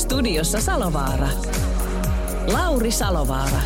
[0.00, 1.28] Studiossa Salovaara.
[2.52, 3.60] Lauri Salovaara.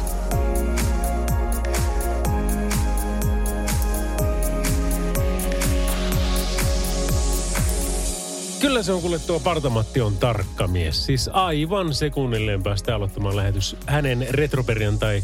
[8.60, 11.06] Kyllä se on kuule tuo Partamatti on tarkka mies.
[11.06, 15.22] Siis aivan sekunnilleen päästä aloittamaan lähetys hänen retroperjantai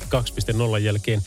[0.74, 1.20] 2.0 jälkeen.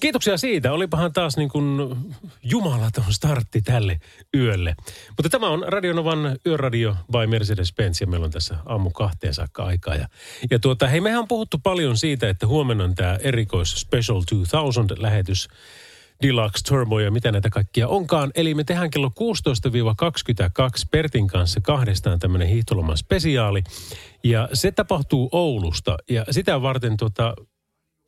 [0.00, 0.72] Kiitoksia siitä.
[0.72, 1.96] Olipahan taas niin kuin
[2.42, 4.00] jumalaton startti tälle
[4.36, 4.76] yölle.
[5.08, 9.94] Mutta tämä on Radionovan yöradio by Mercedes-Benz ja meillä on tässä aamu kahteen saakka aikaa.
[9.94, 10.08] Ja,
[10.50, 15.48] ja tuota, hei, mehän on puhuttu paljon siitä, että huomenna on tämä erikois Special 2000-lähetys.
[16.22, 18.30] Deluxe Turbo ja mitä näitä kaikkia onkaan.
[18.34, 19.12] Eli me tehdään kello
[20.84, 23.62] 16-22 Pertin kanssa kahdestaan tämmöinen hiihtoloman spesiaali.
[24.24, 27.34] Ja se tapahtuu Oulusta ja sitä varten tota,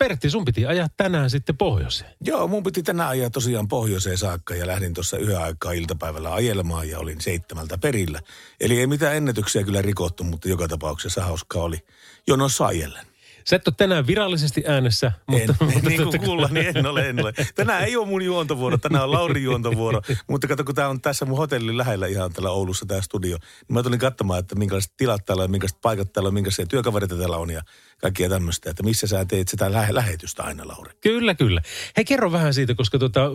[0.01, 2.11] Pertti, sun piti ajaa tänään sitten pohjoiseen.
[2.21, 6.89] Joo, mun piti tänään ajaa tosiaan pohjoiseen saakka ja lähdin tuossa yhä aikaa iltapäivällä ajelemaan
[6.89, 8.21] ja olin seitsemältä perillä.
[8.61, 11.79] Eli ei mitään ennätyksiä kyllä rikottu, mutta joka tapauksessa hauskaa oli
[12.27, 13.07] jonossa ajellen.
[13.45, 15.55] Sä et ole tänään virallisesti äänessä, mutta...
[15.61, 17.33] En, mutta niin kuin kuulla, niin en ole, en ole.
[17.55, 20.01] Tänään ei ole mun juontovuoro, tänään on Lauri juontovuoro.
[20.29, 23.75] mutta kato, kun tämä on tässä mun hotellin lähellä ihan täällä Oulussa tämä studio, niin
[23.75, 27.37] mä tulin katsomaan, että minkälaiset tilat täällä on, minkälaiset paikat täällä on, minkälaisia työkavereita täällä
[27.37, 27.63] on ja
[28.01, 28.71] kaikkia tämmöistä.
[28.71, 30.91] Että missä sä teet sitä lähe- lähetystä aina, Lauri?
[31.01, 31.63] Kyllä, kyllä.
[31.97, 33.31] Hei, kerro vähän siitä, koska tota,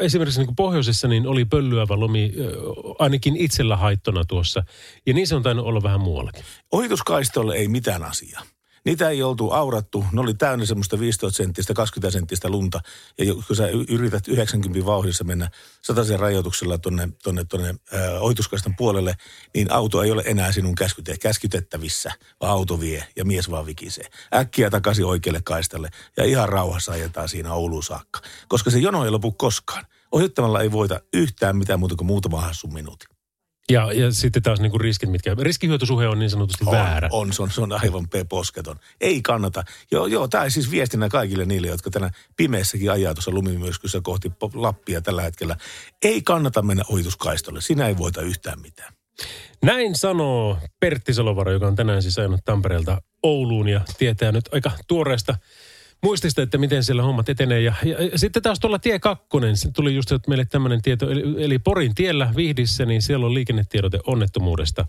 [0.00, 2.52] esimerkiksi niin pohjoisessa niin oli pöllyävä lomi ö,
[2.98, 4.62] ainakin itsellä haittona tuossa.
[5.06, 6.44] Ja niin se on tainnut olla vähän muuallakin.
[6.72, 8.42] Ohituskaistolle ei mitään asiaa.
[8.88, 10.04] Niitä ei oltu aurattu.
[10.12, 12.80] Ne oli täynnä semmoista 15 senttistä, 20 senttistä lunta.
[13.18, 15.50] Ja kun sä yrität 90 vauhdissa mennä
[15.82, 19.14] sataisen rajoituksella tuonne, tonne, tonne äh, puolelle,
[19.54, 24.04] niin auto ei ole enää sinun käskyte, käskytettävissä, vaan auto vie ja mies vaan vikisee.
[24.34, 28.20] Äkkiä takaisin oikealle kaistalle ja ihan rauhassa ajetaan siinä Ouluun saakka.
[28.48, 29.84] Koska se jono ei lopu koskaan.
[30.12, 33.17] Ohittamalla ei voita yhtään mitään muuta kuin muutama hassun minuutin.
[33.70, 35.36] Ja, ja sitten taas niin kuin riskit, mitkä...
[35.40, 37.08] Riskihyötysuhe on niin sanotusti On, väärä.
[37.12, 38.76] On, se on, se on aivan posketon.
[39.00, 39.64] Ei kannata.
[39.90, 45.00] Joo, joo tämä siis viestinä kaikille niille, jotka tänä pimeässäkin ajaa tuossa lumimyrskyssä kohti Lappia
[45.00, 45.56] tällä hetkellä.
[46.02, 47.60] Ei kannata mennä ohituskaistolle.
[47.60, 48.92] Sinä ei voita yhtään mitään.
[49.62, 54.70] Näin sanoo Pertti Salovaro, joka on tänään siis ajanut Tampereelta Ouluun ja tietää nyt aika
[54.88, 55.34] tuoreesta
[56.02, 57.60] muistista, että miten siellä hommat etenee.
[57.60, 61.58] Ja, ja, ja sitten taas tuolla tie kakkonen, tuli just meille tämmöinen tieto, eli, eli
[61.58, 64.86] Porin tiellä Vihdissä, niin siellä on liikennetiedote onnettomuudesta.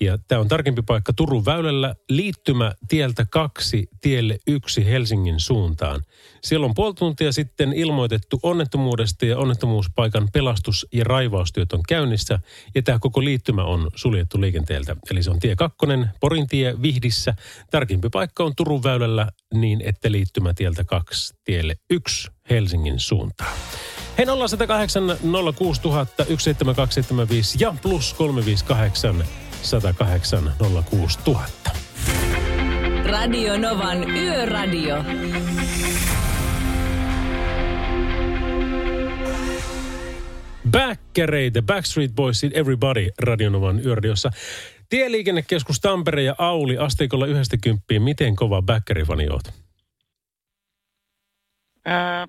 [0.00, 6.02] Ja tämä on tarkempi paikka Turun väylällä, liittymä tieltä kaksi tielle yksi Helsingin suuntaan.
[6.42, 12.38] Siellä on puoli tuntia sitten ilmoitettu onnettomuudesta ja onnettomuuspaikan pelastus- ja raivaustyöt on käynnissä.
[12.74, 14.96] Ja tämä koko liittymä on suljettu liikenteeltä.
[15.10, 17.34] Eli se on tie kakkonen, Porin tie Vihdissä.
[17.70, 23.52] Tarkempi paikka on Turun väylällä niin, että liittymä tieltä kaksi tielle yksi Helsingin suuntaan.
[24.18, 25.18] Hei 0108
[25.56, 29.24] 06000 17275 ja plus 358
[29.66, 30.52] 108
[30.90, 31.70] 06000.
[33.06, 35.04] Radio Novan Yöradio.
[40.70, 44.30] Bäkkäreitä, Backstreet Boysin Everybody Radionovan yöradiossa.
[44.88, 48.02] Tieliikennekeskus Tampere ja Auli asteikolla yhdestä kymppiin.
[48.02, 49.44] Miten kova bäkkärifani oot?
[51.84, 52.26] Ää,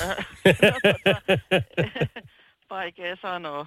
[0.00, 0.24] ää,
[2.70, 3.66] Vaikea sanoa.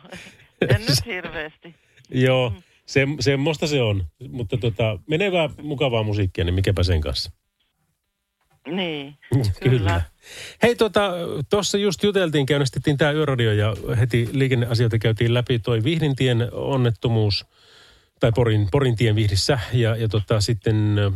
[0.62, 1.76] En nyt hirveästi.
[2.10, 2.54] Joo,
[2.86, 4.06] se, semmoista se on.
[4.30, 7.32] Mutta tota, menevää, mukavaa musiikkia, niin mikäpä sen kanssa.
[8.68, 9.16] Niin,
[9.64, 10.02] Kyllä.
[10.64, 15.60] Hei, tuossa tota, just juteltiin, käynnistettiin tämä yöradio ja heti liikenneasioita käytiin läpi.
[15.60, 17.46] Toi Vihdintien onnettomuus,
[18.20, 19.60] tai Porin, Porintien Vihdissä.
[19.74, 21.12] Ja, ja tota, sitten ö,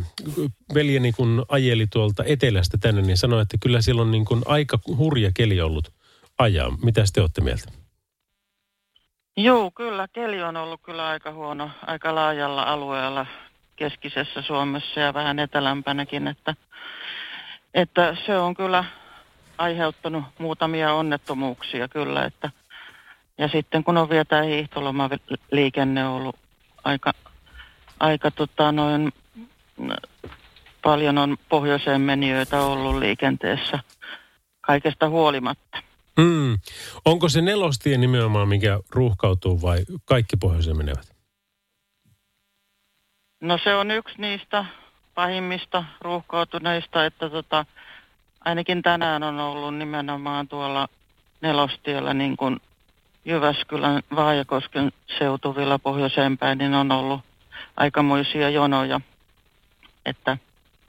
[0.74, 4.78] veljeni kun ajeli tuolta etelästä tänne, niin sanoi, että kyllä siellä on niin kuin aika
[4.86, 5.92] hurja keli ollut
[6.38, 6.78] ajaa.
[6.82, 7.77] Mitä te olette mieltä?
[9.40, 10.08] Joo, kyllä.
[10.12, 13.26] Keli on ollut kyllä aika huono, aika laajalla alueella
[13.76, 16.54] keskisessä Suomessa ja vähän etelämpänäkin, että,
[17.74, 18.84] että se on kyllä
[19.58, 22.50] aiheuttanut muutamia onnettomuuksia kyllä, että
[23.38, 26.36] ja sitten kun on vielä tämä hiihtolomaliikenne ollut
[26.84, 27.12] aika,
[28.00, 29.12] aika tota noin,
[30.82, 33.78] paljon on pohjoiseen menijöitä ollut liikenteessä
[34.60, 35.87] kaikesta huolimatta.
[36.18, 36.58] Mm.
[37.04, 41.16] Onko se nelostie nimenomaan, mikä ruuhkautuu vai kaikki pohjoiseen menevät?
[43.40, 44.64] No se on yksi niistä
[45.14, 47.66] pahimmista ruuhkautuneista, että tota,
[48.44, 50.88] ainakin tänään on ollut nimenomaan tuolla
[51.40, 52.60] nelostiellä niin kuin
[53.24, 57.20] Jyväskylän Vaajakosken seutuvilla pohjoiseen päin, niin on ollut
[57.76, 59.00] aikamoisia jonoja.
[60.06, 60.38] Että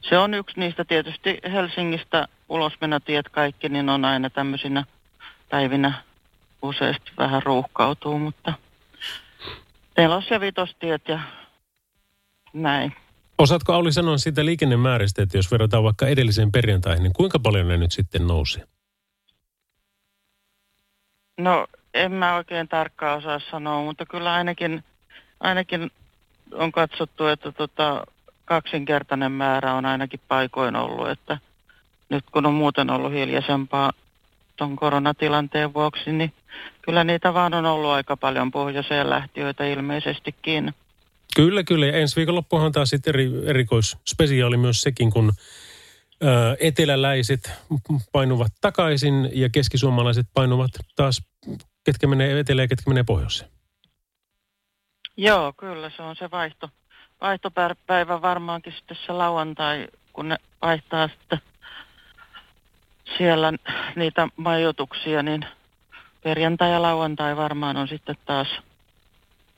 [0.01, 4.85] se on yksi niistä tietysti Helsingistä ulosmenotiet kaikki, niin on aina tämmöisinä
[5.49, 5.93] päivinä
[6.61, 8.53] useasti vähän ruuhkautuu, mutta
[9.97, 11.19] nelos- ja vitostiet ja
[12.53, 12.93] näin.
[13.37, 17.77] Osaatko Auli sanoa siitä liikennemääristä, että jos verrataan vaikka edelliseen perjantaihin, niin kuinka paljon ne
[17.77, 18.61] nyt sitten nousi?
[21.37, 24.83] No en mä oikein tarkkaan osaa sanoa, mutta kyllä ainakin,
[25.39, 25.91] ainakin
[26.53, 28.03] on katsottu, että tota,
[28.45, 31.37] kaksinkertainen määrä on ainakin paikoin ollut, että
[32.09, 33.91] nyt kun on muuten ollut hiljaisempaa
[34.59, 36.33] tuon koronatilanteen vuoksi, niin
[36.81, 40.73] kyllä niitä vaan on ollut aika paljon pohjoiseen lähtiöitä ilmeisestikin.
[41.35, 41.85] Kyllä, kyllä.
[41.85, 45.31] Ja ensi viikonloppuhan taas sitten eri, erikoisspesiaali myös sekin, kun
[46.23, 47.51] ö, eteläläiset
[48.11, 51.21] painuvat takaisin ja keskisuomalaiset painuvat taas,
[51.83, 53.49] ketkä menee etelään ja ketkä menee pohjoiseen.
[55.17, 56.69] Joo, kyllä se on se vaihto,
[57.21, 61.39] vaihtopäivä varmaankin sitten se lauantai, kun ne vaihtaa sitten
[63.17, 63.53] siellä
[63.95, 65.45] niitä majoituksia, niin
[66.23, 68.47] perjantai ja lauantai varmaan on sitten taas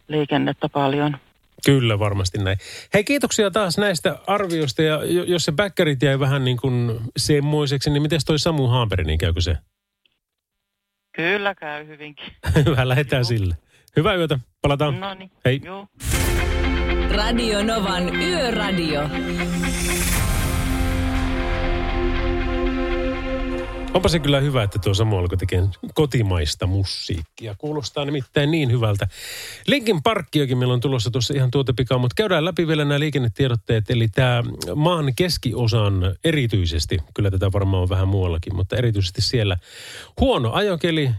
[0.08, 1.18] liikennettä paljon.
[1.66, 2.58] Kyllä, varmasti näin.
[2.94, 4.82] Hei, kiitoksia taas näistä arvioista.
[4.82, 9.04] Ja jo- jos se bäkkärit jäi vähän niin kuin semmoiseksi, niin miten toi Samu Haaperi,
[9.04, 9.58] niin käykö se?
[11.16, 12.26] Kyllä käy hyvinkin.
[12.66, 13.24] Hyvä, lähdetään Joo.
[13.24, 13.56] sille.
[13.96, 14.40] Hyvää yötä.
[14.62, 15.00] Palataan.
[15.00, 15.62] No niin, Hei.
[15.64, 15.88] joo.
[17.16, 19.02] Radio Novan Yöradio.
[23.94, 27.56] Onpa se kyllä hyvä, että tuo Samu alkoi tekemään kotimaista musiikkia.
[27.58, 29.08] Kuulostaa nimittäin niin hyvältä.
[29.68, 33.90] Linkin parkkiokin meillä on tulossa tuossa ihan tuotepikaa, mutta käydään läpi vielä nämä liikennetiedotteet.
[33.90, 34.44] Eli tämä
[34.76, 39.58] maan keskiosan erityisesti, kyllä tätä varmaan on vähän muuallakin, mutta erityisesti siellä
[40.20, 41.12] huono ajokeli.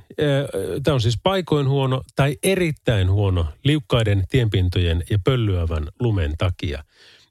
[0.83, 6.85] Tämä on siis paikoin huono tai erittäin huono liukkaiden tienpintojen ja pöllyävän lumen takia.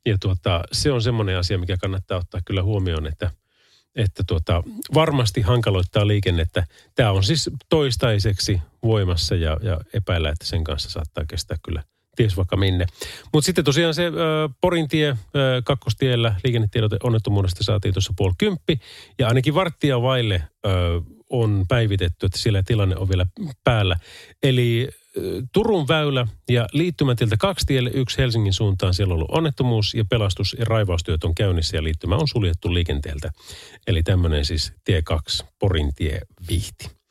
[0.06, 3.32] Ja tuota, se on semmoinen asia, mikä kannattaa ottaa kyllä huomioon, että
[3.96, 6.66] että tuota, varmasti hankaloittaa liikennettä.
[6.96, 11.84] Tämä on siis toistaiseksi voimassa ja, ja epäillä, että sen kanssa saattaa kestää kyllä
[12.16, 12.86] ties vaikka minne.
[13.34, 14.12] Mutta sitten tosiaan se ö,
[14.62, 15.16] Porintie ö,
[15.64, 18.80] kakkostiellä liikennetiedote onnettomuudesta saatiin tuossa puoli kymppi.
[19.20, 20.70] Ja ainakin varttia vaille ö,
[21.30, 23.26] on päivitetty, että siellä tilanne on vielä
[23.64, 23.98] päällä.
[24.44, 24.90] Eli
[25.54, 28.94] Turun väylä ja liittymätiltä kaksi tielle, yksi Helsingin suuntaan.
[28.94, 33.32] Siellä on ollut onnettomuus ja pelastus- ja raivaustyöt on käynnissä ja liittymä on suljettu liikenteeltä.
[33.88, 37.02] Eli tämmöinen siis tie 2, Porintie Vihti.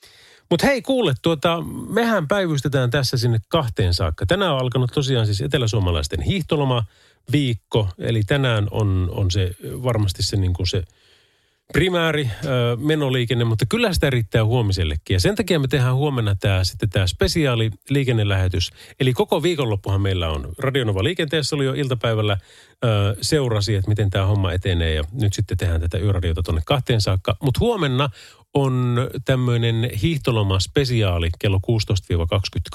[0.50, 4.26] Mutta hei kuule, tuota, mehän päivystetään tässä sinne kahteen saakka.
[4.26, 6.85] Tänään on alkanut tosiaan siis eteläsuomalaisten hiihtoloma
[7.32, 10.82] viikko, eli tänään on, on se varmasti se, niin kuin se
[11.72, 15.14] primääri ö, menoliikenne, mutta kyllä sitä riittää huomisellekin.
[15.14, 18.70] Ja sen takia me tehdään huomenna tämä sitten tämä spesiaali liikennelähetys.
[19.00, 22.38] Eli koko viikonloppuhan meillä on Radionova liikenteessä oli jo iltapäivällä
[22.84, 27.00] ö, seurasi, että miten tämä homma etenee ja nyt sitten tehdään tätä yöradiota tuonne kahteen
[27.00, 27.37] saakka.
[27.43, 28.11] Mutta huomenna
[28.55, 31.61] on tämmöinen hiihtoloma spesiaali kello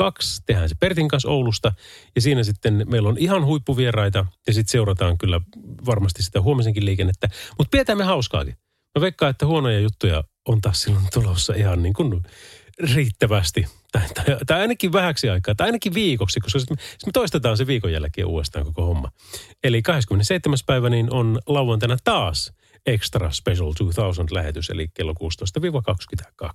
[0.01, 0.05] 16-22.
[0.45, 1.73] Tehdään se Pertin kanssa Oulusta
[2.15, 5.41] ja siinä sitten meillä on ihan huippuvieraita ja sitten seurataan kyllä
[5.85, 7.29] varmasti sitä huomisenkin liikennettä.
[7.57, 8.64] Mutta pidetään me hauskaakin.
[8.95, 12.23] Mä veikkaan, että huonoja juttuja on taas silloin tulossa ihan niin kuin
[12.95, 13.65] riittävästi.
[13.91, 17.57] Tai, tai, tai ainakin vähäksi aikaa, tai ainakin viikoksi, koska sitten me, sit me toistetaan
[17.57, 19.11] se viikon jälkeen uudestaan koko homma.
[19.63, 20.57] Eli 27.
[20.65, 22.53] päivä niin on lauantaina taas
[22.85, 25.13] Extra Special 2000 lähetys, eli kello
[26.43, 26.45] 16-22.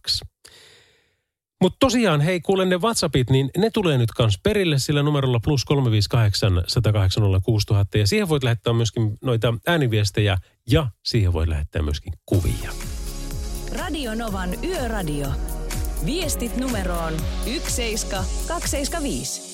[1.61, 5.65] Mutta tosiaan, hei kuule ne WhatsAppit, niin ne tulee nyt kans perille sillä numerolla plus
[5.65, 7.99] 358 108 6000.
[7.99, 10.39] Ja siihen voit lähettää myöskin noita ääniviestejä
[10.71, 12.71] ja siihen voi lähettää myöskin kuvia.
[13.79, 15.27] Radio Novan Yöradio.
[16.07, 17.13] Viestit numeroon
[17.45, 19.51] 17275.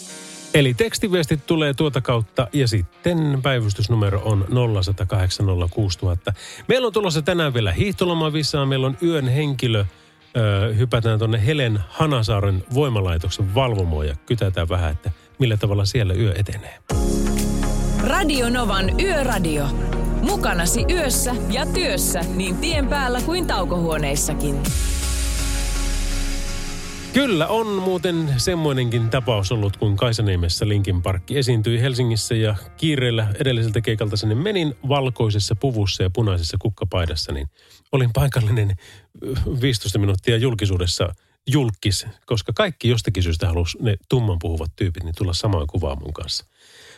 [0.54, 4.46] Eli tekstiviestit tulee tuota kautta ja sitten päivystysnumero on
[4.82, 6.32] 0108 06000.
[6.68, 8.66] Meillä on tulossa tänään vielä hiihtolomavisaa.
[8.66, 9.84] Meillä on yön henkilö.
[10.78, 16.78] Hypätään tuonne Helen Hanasaaren voimalaitoksen valvomoon ja kytätään vähän, että millä tavalla siellä yö etenee.
[18.06, 19.66] Radio Novan Yöradio.
[20.22, 24.62] Mukanasi yössä ja työssä niin tien päällä kuin taukohuoneissakin.
[27.16, 33.80] Kyllä on muuten semmoinenkin tapaus ollut, kun Kaisaniemessä Linkin Parkki esiintyi Helsingissä ja kiireellä edelliseltä
[33.80, 37.46] keikalta sinne menin valkoisessa puvussa ja punaisessa kukkapaidassa, niin
[37.92, 38.76] olin paikallinen
[39.22, 41.14] ö, 15 minuuttia julkisuudessa
[41.46, 46.12] julkis, koska kaikki jostakin syystä halusi ne tumman puhuvat tyypit niin tulla samaan kuvaan mun
[46.12, 46.44] kanssa.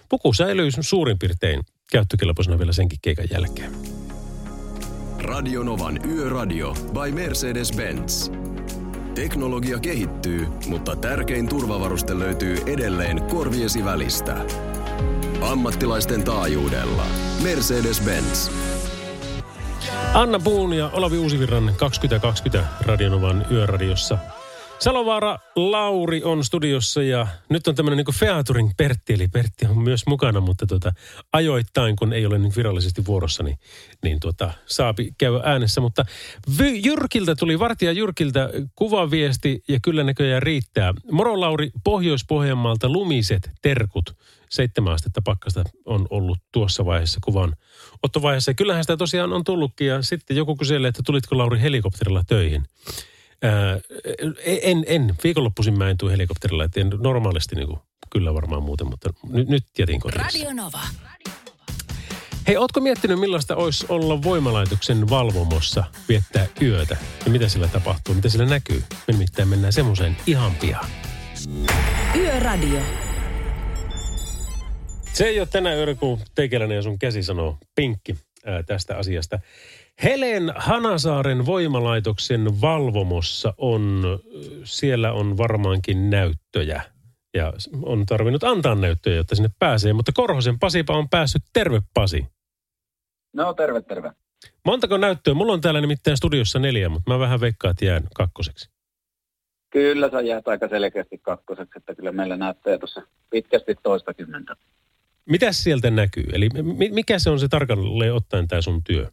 [0.09, 1.61] puku säilyy suurin piirtein
[1.93, 3.73] käyttökelpoisena vielä senkin keikan jälkeen.
[5.19, 8.48] Radionovan Yöradio by Mercedes-Benz.
[9.19, 14.37] Teknologia kehittyy, mutta tärkein turvavaruste löytyy edelleen korviesi välistä.
[15.41, 17.07] Ammattilaisten taajuudella.
[17.43, 18.51] Mercedes-Benz.
[20.15, 24.19] Anna Puun ja Olavi Uusivirran 2020 Radionovan yöradiossa.
[24.78, 30.06] Salovaara Lauri on studiossa ja nyt on tämmöinen niin featuring Pertti, eli Pertti on myös
[30.06, 30.92] mukana, mutta tuota,
[31.32, 33.58] ajoittain, kun ei ole niin virallisesti vuorossa, niin,
[34.02, 35.80] niin tuota, saapi käydä äänessä.
[35.80, 36.04] Mutta
[36.85, 40.94] Jyrkiltä tuli, Vartija Jyrkiltä kuvaviesti ja kyllä näköjään riittää.
[41.11, 44.16] Moro Lauri, Pohjois-Pohjanmaalta lumiset terkut.
[44.50, 47.56] Seitsemän astetta pakkasta on ollut tuossa vaiheessa kuvan
[48.02, 48.50] ottovaiheessa.
[48.50, 52.64] Ja kyllähän sitä tosiaan on tullutkin ja sitten joku kyselee, että tulitko Lauri helikopterilla töihin.
[53.42, 53.80] Ää,
[54.45, 57.78] en, en, viikonloppuisin mä en tule helikopterilla, että en normaalisti niin kuin,
[58.11, 60.21] kyllä varmaan muuten, mutta nyt, nyt jätin kotiin.
[60.21, 60.80] Radio Nova.
[62.49, 66.97] Hei, ootko miettinyt millaista olisi olla voimalaitoksen valvomossa viettää yötä?
[67.25, 68.83] Ja mitä sillä tapahtuu, mitä sillä näkyy?
[68.90, 70.87] Me nimittäin mennään semmoiseen ihan pian.
[72.16, 72.80] Yöradio.
[75.12, 76.18] Se ei ole tänä yönä, kun
[76.75, 78.16] ja sun käsi sanoo pinkki
[78.47, 79.38] ää, tästä asiasta.
[80.02, 84.02] Helen Hanasaaren voimalaitoksen valvomossa on,
[84.64, 86.83] siellä on varmaankin näyttöjä.
[87.35, 87.52] Ja
[87.83, 89.93] on tarvinnut antaa näyttöjä, jotta sinne pääsee.
[89.93, 91.43] Mutta Korhosen Pasipa on päässyt.
[91.52, 92.26] Terve Pasi.
[93.33, 94.12] No terve, terve.
[94.64, 95.35] Montako näyttöä?
[95.35, 98.71] Mulla on täällä nimittäin studiossa neljä, mutta mä vähän veikkaan, että jään kakkoseksi.
[99.71, 104.57] Kyllä sä jäät aika selkeästi kakkoseksi, että kyllä meillä näyttää tuossa pitkästi toista kymmentä.
[105.25, 106.26] Mitäs sieltä näkyy?
[106.33, 109.11] Eli mi- mikä se on se tarkalleen ottaen tämä sun työ?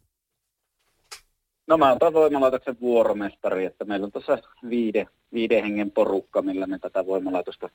[1.67, 4.37] No mä oon voimalaitoksen vuoromestari, että meillä on tuossa
[4.69, 7.69] viide, viiden hengen porukka, millä me tätä voimalaitosta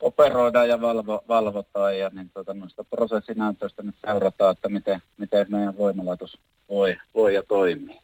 [0.00, 5.78] operoidaan ja valvo, valvotaan ja niin tuota, noista prosessinäytöistä nyt seurataan, että miten, miten meidän
[5.78, 6.38] voimalaitos
[6.68, 8.00] voi, voi ja toimii.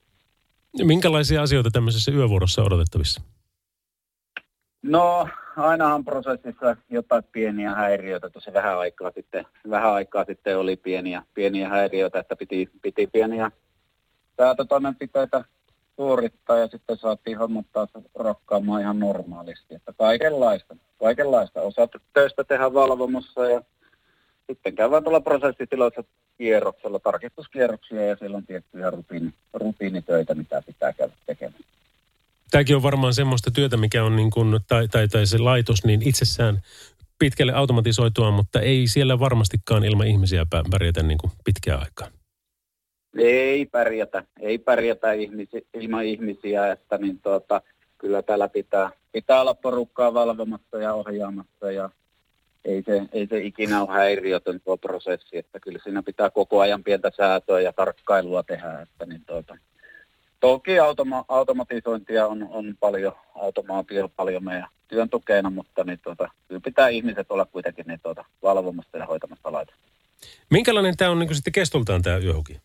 [0.82, 3.22] Minkälaisia asioita tämmöisessä yövuorossa odotettavissa?
[4.82, 8.30] No, ainahan prosessissa jotain pieniä häiriöitä.
[8.30, 13.50] Tuossa vähän aikaa sitten, vähän aikaa sitten oli pieniä, pieniä häiriöitä, että piti, piti pieniä
[14.38, 15.45] säätötoimenpiteitä
[15.97, 19.75] suorittaa ja sitten saatiin hommat taas rokkaamaan ihan normaalisti.
[19.75, 21.61] Että kaikenlaista, kaikenlaista.
[21.61, 23.62] Osa töistä tehdään valvomossa ja
[24.47, 26.04] sitten käydään tuolla prosessitiloissa
[26.38, 31.64] kierroksella, tarkistuskierroksia ja siellä on tiettyjä rutiini, rutiinitöitä, mitä pitää käydä tekemään.
[32.50, 36.09] Tämäkin on varmaan semmoista työtä, mikä on niin kuin, tai, tai, tai se laitos niin
[36.09, 36.62] itsessään
[37.18, 42.17] pitkälle automatisoitua, mutta ei siellä varmastikaan ilman ihmisiä pä- pärjätä niin kuin pitkään aikaa.
[43.18, 47.62] Ei pärjätä, ei pärjätä ihmisi, ilman ihmisiä, että niin tuota,
[47.98, 51.90] kyllä täällä pitää, pitää olla porukkaa valvomassa ja ohjaamassa ja
[52.64, 56.84] ei se, ei se ikinä ole häiriötön tuo prosessi, että kyllä siinä pitää koko ajan
[56.84, 59.56] pientä säätöä ja tarkkailua tehdä, että niin tuota,
[60.40, 66.60] Toki automa- automatisointia on, on paljon, automaatio paljon meidän työn tukena, mutta niin tuota, kyllä
[66.64, 69.82] pitää ihmiset olla kuitenkin niin tuota, valvomassa ja hoitamassa laitosta.
[70.50, 72.60] Minkälainen tämä on niin sitten kestoltaan tämä yöhuki?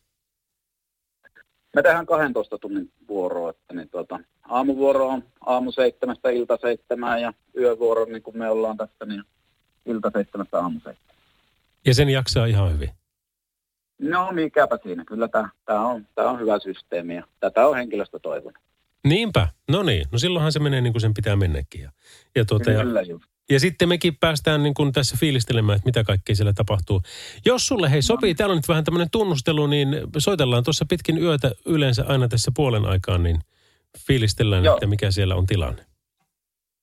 [1.74, 7.34] Me tehdään 12 tunnin vuoroa, että niin tuota, aamuvuoro on aamu seitsemästä ilta seitsemään ja
[7.58, 9.24] yövuoro, niin kuin me ollaan tässä, niin
[9.86, 11.18] ilta seitsemästä aamu seitsemään.
[11.86, 12.89] Ja sen jaksaa ihan hyvin.
[14.00, 18.63] No mikäpä siinä, kyllä tämä, on, tämä on hyvä systeemi ja tätä on henkilöstö toivonut.
[19.07, 20.05] Niinpä, no niin.
[20.12, 21.81] No silloinhan se menee niin kuin sen pitää mennäkin.
[21.81, 21.91] Ja,
[22.36, 22.83] ja, tuota, ja,
[23.50, 27.01] ja sitten mekin päästään niin kuin tässä fiilistelemään, että mitä kaikkea siellä tapahtuu.
[27.45, 31.51] Jos sulle hei sopii, täällä on nyt vähän tämmöinen tunnustelu, niin soitellaan tuossa pitkin yötä
[31.65, 33.39] yleensä aina tässä puolen aikaan, niin
[34.07, 34.75] fiilistellään, Joo.
[34.75, 35.86] että mikä siellä on tilanne.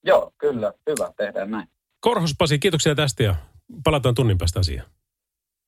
[0.05, 1.69] Joo, kyllä, hyvä, tehdään näin.
[2.01, 3.35] Korhos Pasi, kiitoksia tästä ja
[3.85, 4.89] palataan tunnin päästä asiaan.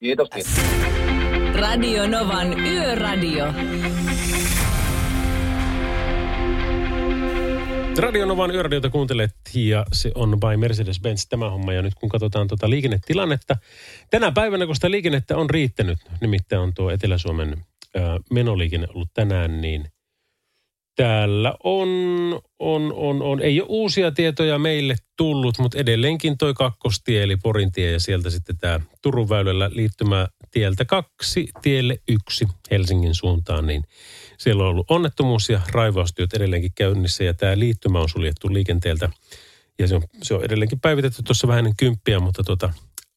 [0.01, 0.53] Kiitos, kiitos.
[1.55, 3.45] Radio Novan Yöradio.
[7.99, 11.73] Radio Novan yöradiota kuuntelet ja se on by Mercedes-Benz tämä homma.
[11.73, 13.57] Ja nyt kun katsotaan tuota liikennetilannetta,
[14.11, 17.65] tänä päivänä kun sitä liikennettä on riittänyt, nimittäin on tuo Etelä-Suomen
[17.97, 19.85] ää, menoliikenne ollut tänään, niin
[20.97, 21.89] täällä on,
[22.59, 27.93] on, on, on, ei ole uusia tietoja meille tullut, mutta edelleenkin toi kakkostie eli Porintie
[27.93, 33.85] ja sieltä sitten tämä Turun väylällä liittymä tieltä kaksi, tielle yksi Helsingin suuntaan, niin
[34.43, 39.11] siellä on ollut onnettomuus ja raivaustyöt edelleenkin käynnissä ja tämä liittymä on suljettu liikenteeltä.
[39.79, 42.73] Ja se on, se on edelleenkin päivitetty tuossa vähän ennen kymppiä, mutta tota,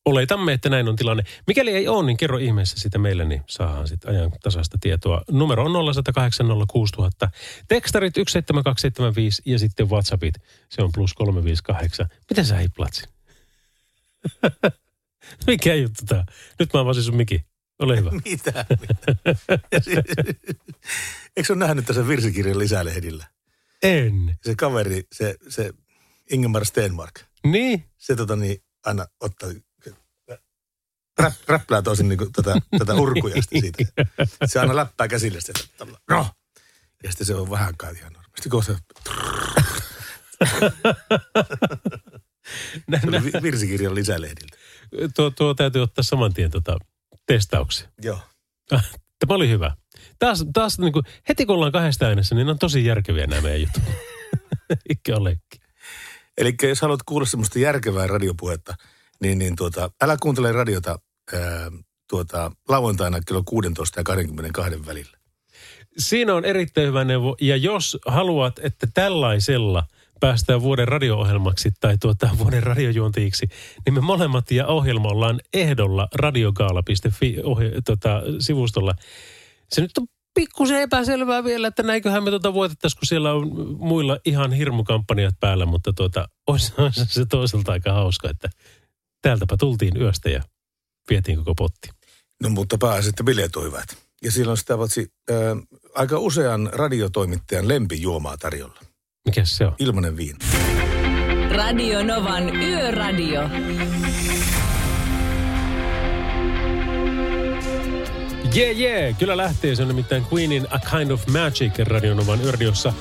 [0.06, 1.24] oletamme, että näin on tilanne.
[1.48, 5.22] Mikäli ei ole, niin kerro ihmeessä sitä meille, niin saadaan sitten ajan tasasta tietoa.
[5.32, 7.30] Numero on 0108 06000.
[7.68, 10.36] Tekstarit 17275 ja sitten WhatsAppit,
[10.70, 12.08] se on plus 358.
[12.30, 13.10] Mitä sä hiplatsin?
[15.48, 16.26] Mikä juttu tää?
[16.60, 17.55] Nyt mä avasin sun miki.
[17.80, 18.12] Ole hyvä.
[18.26, 18.66] Mitä?
[21.38, 23.26] Eikö ole nähnyt tässä virsikirjan lisälehdillä?
[23.84, 24.36] En.
[24.44, 25.72] Se kaveri, se, se
[26.32, 27.86] Ingemar Stenmark, Niin?
[27.98, 29.50] se tota niin, aina ottaa,
[31.20, 33.84] rap, räppää tosin niin tätä, tätä urkuja sitten siitä.
[34.46, 35.60] Se aina läppää käsille sitä,
[36.10, 36.28] no.
[37.04, 38.76] Ja sitten se on vähän kai ihan normaalisti, kun se,
[43.44, 44.58] virsikirjan lisälehdiltä.
[45.16, 46.78] tuo, tuo täytyy ottaa saman tien tota,
[47.28, 47.90] testauksia.
[48.02, 48.20] Joo.
[49.20, 49.76] Tämä oli hyvä.
[50.20, 53.62] Taas, taas niin kuin, heti kun ollaan kahdesta äänessä, niin on tosi järkeviä nämä meidän
[53.62, 53.84] jutut.
[54.90, 55.62] Eikä olekin.
[56.38, 58.76] Eli jos haluat kuulla semmoista järkevää radiopuhetta,
[59.22, 61.00] niin, niin tuota, älä kuuntele radiota
[61.34, 61.72] ää,
[62.10, 65.18] tuota, lauantaina kello 16 ja 22 välillä.
[65.98, 67.36] Siinä on erittäin hyvä neuvo.
[67.42, 69.84] Ja jos haluat, että tällaisella
[70.20, 73.48] päästään vuoden radio-ohjelmaksi tai tuota, vuoden radiojuontajiksi,
[73.86, 78.94] niin me molemmat ja ohjelma ollaan ehdolla radiogaala.fi ohje, tota, sivustolla.
[79.72, 84.18] Se nyt on pikkusen epäselvää vielä, että näinköhän me tuota voitettaisiin, kun siellä on muilla
[84.26, 86.74] ihan hirmukampanjat päällä, mutta tuota, olisi,
[87.08, 88.50] se toiselta aika hauska, että
[89.22, 90.44] täältäpä tultiin yöstä ja
[91.10, 91.90] vietiin koko potti.
[92.44, 93.98] No mutta pääasia, että bileet hyvät.
[94.24, 95.38] Ja silloin sitä paitsi ää,
[95.96, 98.80] aika usean radiotoimittajan lempijuomaa tarjolla.
[99.26, 99.76] Mikäs se on?
[99.80, 100.38] Ilmanen viina.
[101.56, 103.42] Radio Novan Yöradio.
[108.54, 109.18] Jee, yeah, jee, yeah.
[109.18, 109.76] kyllä lähtee.
[109.76, 112.94] Se on nimittäin Queenin A Kind of Magic radionovan yrdiossa.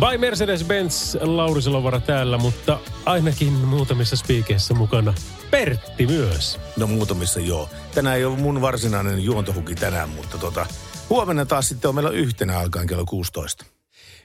[0.00, 5.14] By Mercedes-Benz, Lauri Salovara täällä, mutta ainakin muutamissa spiikeissä mukana
[5.50, 6.60] Pertti myös.
[6.76, 7.68] No muutamissa joo.
[7.94, 10.66] Tänään ei ole mun varsinainen juontohuki tänään, mutta tota,
[11.10, 13.75] huomenna taas sitten on meillä yhtenä alkaen kello 16.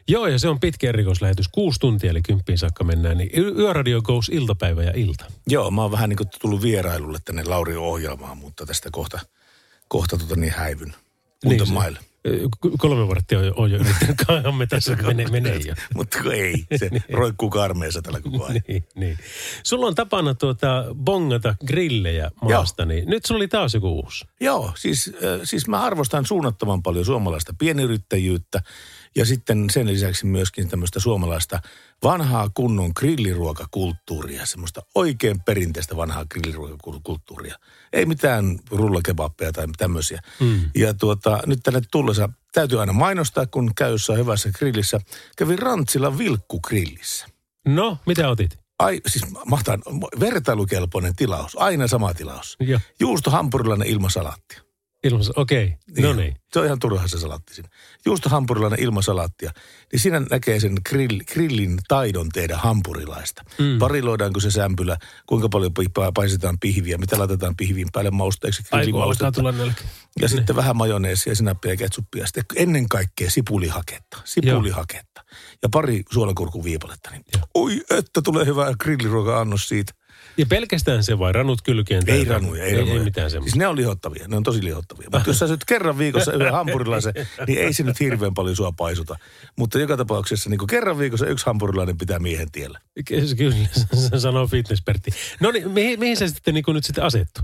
[0.07, 1.47] Joo, ja se on pitkä erikoislähetys.
[1.47, 3.17] Kuusi tuntia, eli kymppiin saakka mennään.
[3.17, 5.25] Niin Yöradio goes iltapäivä ja ilta.
[5.47, 9.19] Joo, mä oon vähän niin kuin tullut vierailulle tänne Lauri ohjelmaan, mutta tästä kohta,
[9.87, 10.95] kohta tota niin häivyn.
[12.27, 15.75] Ö, k- Kolme varttia on jo, on jo yrittänyt kaamme tässä, menee, menee jo.
[15.95, 18.61] Mutta ei, se roikkuu karmeessa tällä koko ajan.
[18.67, 19.17] niin, niin.
[19.63, 24.25] Sulla on tapana tuota bongata grillejä maasta, niin nyt sulla oli taas joku uusi.
[24.41, 28.61] Joo, siis, äh, siis mä arvostan suunnattoman paljon suomalaista pienyrittäjyyttä
[29.15, 31.59] ja sitten sen lisäksi myöskin tämmöistä suomalaista
[32.03, 37.55] vanhaa kunnon grilliruokakulttuuria, semmoista oikein perinteistä vanhaa grilliruokakulttuuria.
[37.93, 40.21] Ei mitään rullakebappeja tai tämmöisiä.
[40.39, 40.61] Mm.
[40.75, 44.99] Ja tuota, nyt tänne tullessa täytyy aina mainostaa, kun käy jossain hyvässä grillissä.
[45.37, 47.27] Kävin Rantsilla vilkkugrillissä.
[47.67, 48.59] No, mitä otit?
[48.79, 49.81] Ai, siis mahtaan,
[50.19, 52.57] vertailukelpoinen tilaus, aina sama tilaus.
[52.59, 52.79] Joo.
[52.99, 54.61] Juusto hampurilainen ilman salaattia.
[55.03, 55.77] Ilmassa, okei.
[55.91, 56.03] Okay.
[56.03, 56.35] No niin.
[56.53, 57.69] Se on ihan turha se salaatti siinä.
[58.05, 59.51] Juusto hampurilainen ilman salaattia.
[59.91, 63.43] Niin siinä näkee sen grill, grillin taidon tehdä hampurilaista.
[63.59, 63.79] Mm.
[63.79, 69.31] Pariloidaanko se sämpylä, kuinka paljon pi- pa- paistetaan pihviä, mitä laitetaan pihviin päälle mausteeksi, grillimaustetta.
[69.31, 69.81] tulla nälkä.
[70.21, 72.25] Ja sitten vähän majoneesia, sinappia ja ketsuppia.
[72.25, 74.21] Sitten ennen kaikkea sipulihaketta.
[74.23, 75.23] Sipulihaketta.
[75.63, 77.09] Ja pari suolakurkuviipaletta.
[77.09, 79.93] Niin, oi, että tulee hyvä grilliruoka-annos siitä.
[80.41, 82.03] Ja pelkästään se vai ranut kylkeen?
[82.07, 82.93] Ei ranuja, ei, ei, ranuja.
[82.93, 83.51] ei mitään semmoista.
[83.51, 85.09] Siis ne on lihottavia, ne on tosi lihottavia.
[85.13, 87.13] Mutta jos sä syöt kerran viikossa yhden hampurilaisen,
[87.47, 89.19] niin ei se nyt hirveän paljon sua paisuta.
[89.55, 92.79] Mutta joka tapauksessa niin kerran viikossa yksi hampurilainen pitää miehen tiellä.
[93.05, 93.55] Ky- Kyllä,
[94.19, 95.11] sanoo fitnesspertti.
[95.39, 97.41] No niin, mihin, mihin se sitten, niin nyt sitten asettu?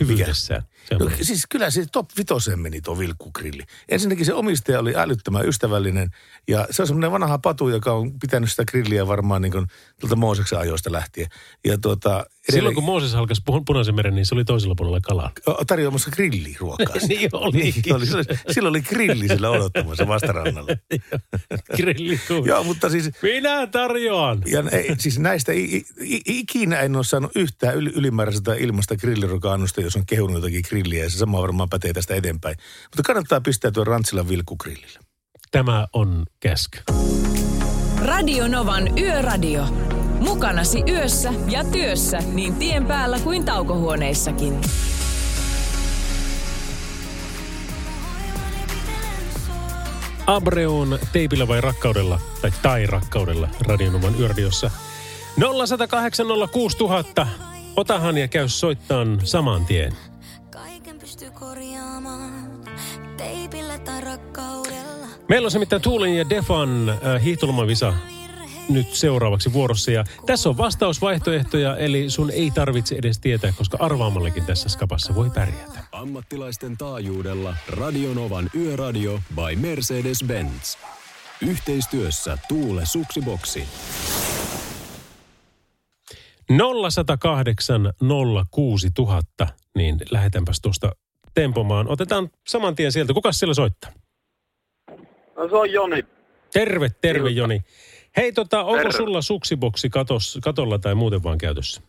[0.00, 0.62] Hyvyydessään.
[0.98, 3.62] No, siis kyllä se top vitoseen meni tuo vilkkugrilli.
[3.88, 6.10] Ensinnäkin se omistaja oli älyttömän ystävällinen
[6.48, 9.66] ja se on semmoinen vanha patu, joka on pitänyt sitä grilliä varmaan niin kuin
[10.00, 11.28] tuolta Mooseksen ajoista lähtien.
[11.64, 15.30] Ja tuota, Silloin kun Mooses halkasi pu- punaisen meren, niin se oli toisella puolella kalaa.
[15.66, 16.96] tarjoamassa grilliruokaa.
[17.08, 17.94] niin olikin.
[17.94, 18.06] oli,
[18.50, 20.72] silloin oli grilli sillä odottamassa vastarannalla.
[21.76, 22.44] Grillikuu.
[22.44, 24.42] Joo, mutta siis Minä tarjoan.
[24.46, 29.80] Ja ei, siis näistä i, i, ikinä en ole saanut yhtään yl, ylimääräistä ilmasta grilliruoka-annosta,
[29.80, 32.56] jos on kehunut jotakin grilliä ja se sama varmaan pätee tästä eteenpäin.
[32.84, 34.98] Mutta kannattaa pistää tuon Rantsilan vilkkugrillille.
[35.50, 36.78] Tämä on käsky.
[38.04, 39.97] Radio Novan Yöradio.
[40.20, 44.60] Mukanasi yössä ja työssä niin tien päällä kuin taukohuoneissakin.
[50.26, 54.70] Abreon teipillä vai rakkaudella, tai tai rakkaudella Radionovan yöradiossa.
[57.22, 57.26] 0806000.
[57.76, 59.92] Otahan ja käy soittaan saman tien.
[60.50, 62.64] Kaiken pystyy korjaamaan
[63.16, 65.06] teipillä tai rakkaudella.
[65.28, 67.94] Meillä on se mitään Tuulin ja Defan äh, hiihtolomavisa
[68.68, 69.90] nyt seuraavaksi vuorossa.
[69.90, 75.30] Ja tässä on vastausvaihtoehtoja, eli sun ei tarvitse edes tietää, koska arvaamallekin tässä skapassa voi
[75.30, 75.80] pärjätä.
[75.92, 80.78] Ammattilaisten taajuudella Radionovan Yöradio by Mercedes-Benz.
[81.42, 83.64] Yhteistyössä Tuule Suksiboksi.
[86.48, 87.92] 0108
[88.50, 90.92] 06000, niin lähdetäänpäs tuosta
[91.34, 91.88] tempomaan.
[91.88, 93.14] Otetaan saman tien sieltä.
[93.14, 93.90] Kuka siellä soittaa?
[95.36, 96.04] No se on Joni.
[96.52, 97.62] Terve, terve Joni.
[98.18, 98.92] Hei, tota, onko Terve.
[98.92, 101.82] sulla suksiboksi katos, katolla tai muuten vaan käytössä?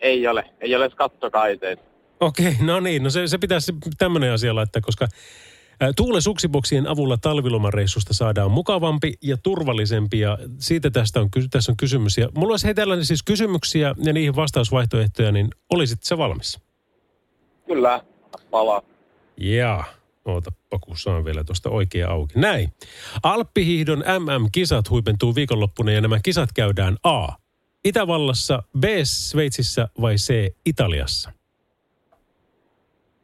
[0.00, 0.44] Ei ole.
[0.60, 1.82] Ei ole edes kattokaiteita.
[2.20, 3.02] Okei, no niin.
[3.02, 5.06] No se, se pitäisi tämmöinen asia laittaa, koska
[5.96, 12.18] Tuule suksiboksien avulla talvilomareissusta saadaan mukavampi ja turvallisempi ja siitä tästä on, tässä on kysymys.
[12.18, 16.60] Ja mulla olisi hei tällainen siis kysymyksiä ja niihin vastausvaihtoehtoja, niin olisit se valmis?
[17.66, 18.00] Kyllä.
[18.50, 18.82] Palaa.
[19.36, 19.84] Jaa,
[20.24, 22.38] ootappa kun saan vielä tuosta oikea auki.
[22.38, 22.72] Näin.
[23.22, 27.28] Alppihiihdon MM-kisat huipentuu viikonloppuna ja nämä kisat käydään A.
[27.84, 28.84] Itävallassa, B.
[29.04, 30.54] Sveitsissä vai C.
[30.66, 31.32] Italiassa?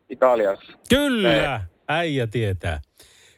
[0.08, 0.72] Italiassa.
[0.88, 2.80] Kyllä, äijä tietää.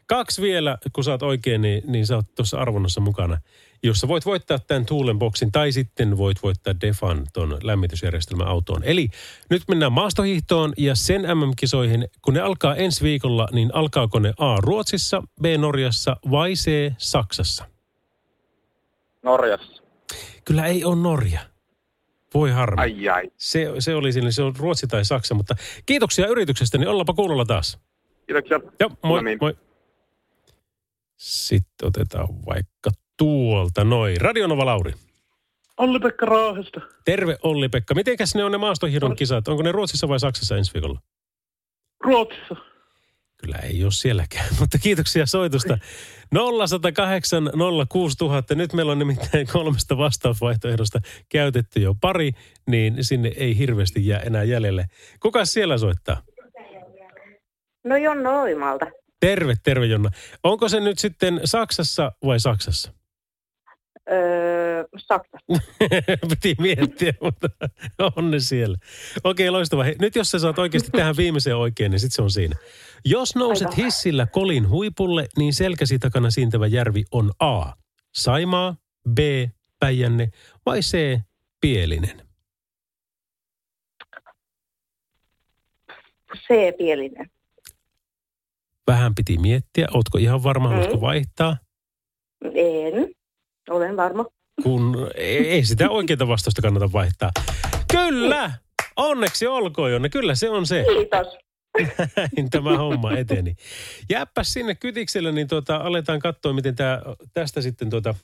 [0.07, 3.39] Kaksi vielä, kun saat oikein, niin, niin sä oot tuossa arvonnassa mukana,
[3.83, 8.85] jossa voit voittaa tämän Tuulen boksin tai sitten voit voittaa Defan ton lämmitysjärjestelmän autoon.
[8.85, 9.09] Eli
[9.51, 12.09] nyt mennään maastohiihtoon ja sen MM-kisoihin.
[12.23, 14.57] Kun ne alkaa ensi viikolla, niin alkaako ne A.
[14.61, 15.45] Ruotsissa, B.
[15.59, 16.93] Norjassa vai C.
[16.99, 17.65] Saksassa?
[19.23, 19.83] Norjassa.
[20.45, 21.41] Kyllä ei ole Norja.
[22.35, 22.83] Voi harmi.
[22.83, 23.31] Ai ai.
[23.37, 25.55] Se, se oli siinä, se on Ruotsi tai Saksa, mutta
[25.87, 27.79] kiitoksia yrityksestä, niin ollaanpa kuulolla taas.
[28.27, 28.61] Kiitoksia.
[28.81, 29.39] Joo, moi, No niin.
[29.41, 29.57] moi.
[31.17, 34.21] Sitten otetaan vaikka tuolta noin.
[34.21, 34.93] Radionova Lauri.
[35.79, 36.81] Olli-Pekka Raahesta.
[37.05, 37.95] Terve Olli-Pekka.
[37.95, 39.49] Mitenkäs ne on ne maastohiidon kisat?
[39.49, 41.01] Onko ne Ruotsissa vai Saksassa ensi viikolla?
[42.05, 42.57] Ruotsissa.
[43.37, 45.79] Kyllä ei ole sielläkään, mutta kiitoksia soitusta.
[46.59, 47.51] 0108
[47.89, 48.55] 06000.
[48.55, 52.31] Nyt meillä on nimittäin kolmesta vastausvaihtoehdosta käytetty jo pari,
[52.67, 54.87] niin sinne ei hirveästi jää enää jäljelle.
[55.21, 56.23] Kuka siellä soittaa?
[57.85, 58.87] No Jonna Oimalta.
[59.21, 60.11] Terve, terve Jonna.
[60.45, 62.93] Onko se nyt sitten Saksassa vai Saksassa?
[64.11, 65.39] Öö, Saksa.
[66.31, 67.49] Piti miettiä, mutta
[68.17, 68.79] on ne siellä.
[69.25, 69.85] Okei, loistava.
[69.85, 72.57] Hei, nyt jos sä saat oikeasti tähän viimeiseen oikein, niin sitten se on siinä.
[73.05, 73.85] Jos nouset Aivan.
[73.85, 77.73] hissillä kolin huipulle, niin selkäsi takana siintävä järvi on A.
[78.15, 78.77] Saimaa,
[79.15, 79.19] B.
[79.81, 80.29] Päijänne
[80.67, 81.21] vai C.
[81.61, 82.23] Pielinen?
[86.37, 87.31] C-pielinen.
[88.87, 89.87] Vähän piti miettiä.
[89.95, 90.73] Ootko ihan varma, Mm.
[90.75, 91.57] haluatko vaihtaa?
[92.45, 93.15] En.
[93.73, 94.25] Olen varma.
[94.63, 97.31] Kun ei sitä oikeaa vastausta kannata vaihtaa.
[97.93, 98.51] Kyllä!
[98.97, 100.09] Onneksi olkoon, Jonne.
[100.09, 100.85] Kyllä se on se.
[100.89, 101.39] Kiitos.
[102.17, 103.55] näin tämä homma eteni.
[104.11, 107.03] Jääpäs sinne kytikselle, niin tuota, aletaan katsoa, miten tää,
[107.35, 108.15] tästä sitten tuota,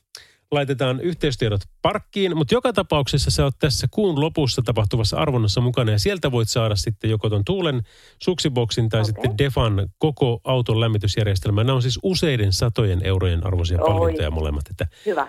[0.53, 2.37] laitetaan yhteystiedot parkkiin.
[2.37, 6.77] Mutta joka tapauksessa sä oot tässä kuun lopussa tapahtuvassa arvonnassa mukana ja sieltä voit saada
[6.77, 7.83] sitten joko ton Tuulen
[8.23, 9.07] suksiboksin tai Okei.
[9.13, 11.65] sitten Defan koko auton lämmitysjärjestelmä.
[11.65, 13.89] Nämä on siis useiden satojen eurojen arvoisia Oi.
[13.89, 15.29] palkintoja molemmat, että Hyvä.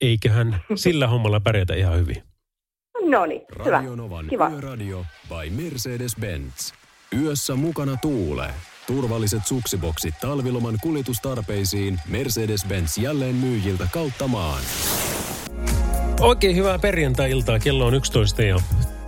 [0.00, 2.22] eiköhän sillä hommalla pärjätä ihan hyvin.
[3.08, 3.82] No niin, hyvä.
[4.30, 4.48] Kiva.
[4.48, 6.74] Yöradio by Mercedes-Benz.
[7.22, 8.54] Yössä mukana Tuule.
[8.86, 14.62] Turvalliset suksiboksit talviloman kuljetustarpeisiin Mercedes-Benz jälleen myyjiltä kautta maan.
[16.20, 17.58] Oikein hyvää perjantai-iltaa.
[17.58, 18.60] Kello on 11 ja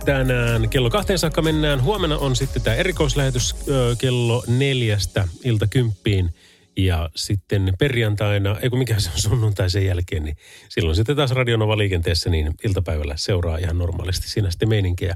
[0.05, 1.83] tänään kello kahteen saakka mennään.
[1.83, 3.55] Huomenna on sitten tämä erikoislähetys
[3.97, 6.33] kello neljästä ilta kymppiin.
[6.77, 10.37] Ja sitten perjantaina, ei kun mikä se on sunnuntai sen jälkeen, niin
[10.69, 15.15] silloin sitten taas Radionova liikenteessä, niin iltapäivällä seuraa ihan normaalisti siinä sitten meininkejä.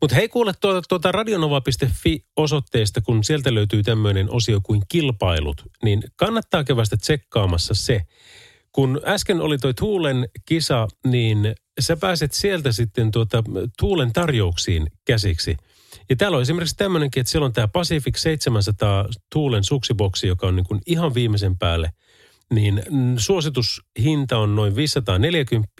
[0.00, 6.02] Mutta hei kuule tuota, tuota radionova.fi osoitteesta, kun sieltä löytyy tämmöinen osio kuin kilpailut, niin
[6.16, 8.00] kannattaa kevästä tsekkaamassa se,
[8.72, 13.44] kun äsken oli toi Tuulen kisa, niin sä pääset sieltä sitten tuota
[13.78, 15.56] Tuulen tarjouksiin käsiksi.
[16.10, 20.56] Ja täällä on esimerkiksi tämmöinenkin, että siellä on tämä Pacific 700 Tuulen suksiboksi, joka on
[20.56, 21.92] niin kuin ihan viimeisen päälle.
[22.54, 25.72] Niin mm, suositushinta on noin 540,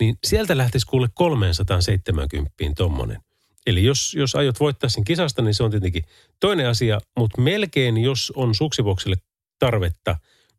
[0.00, 3.20] niin sieltä lähtisi kuule 370 tommonen.
[3.66, 6.04] Eli jos, jos aiot voittaa sen kisasta, niin se on tietenkin
[6.40, 9.16] toinen asia, mutta melkein jos on suksiboksille
[9.58, 10.16] tarvetta,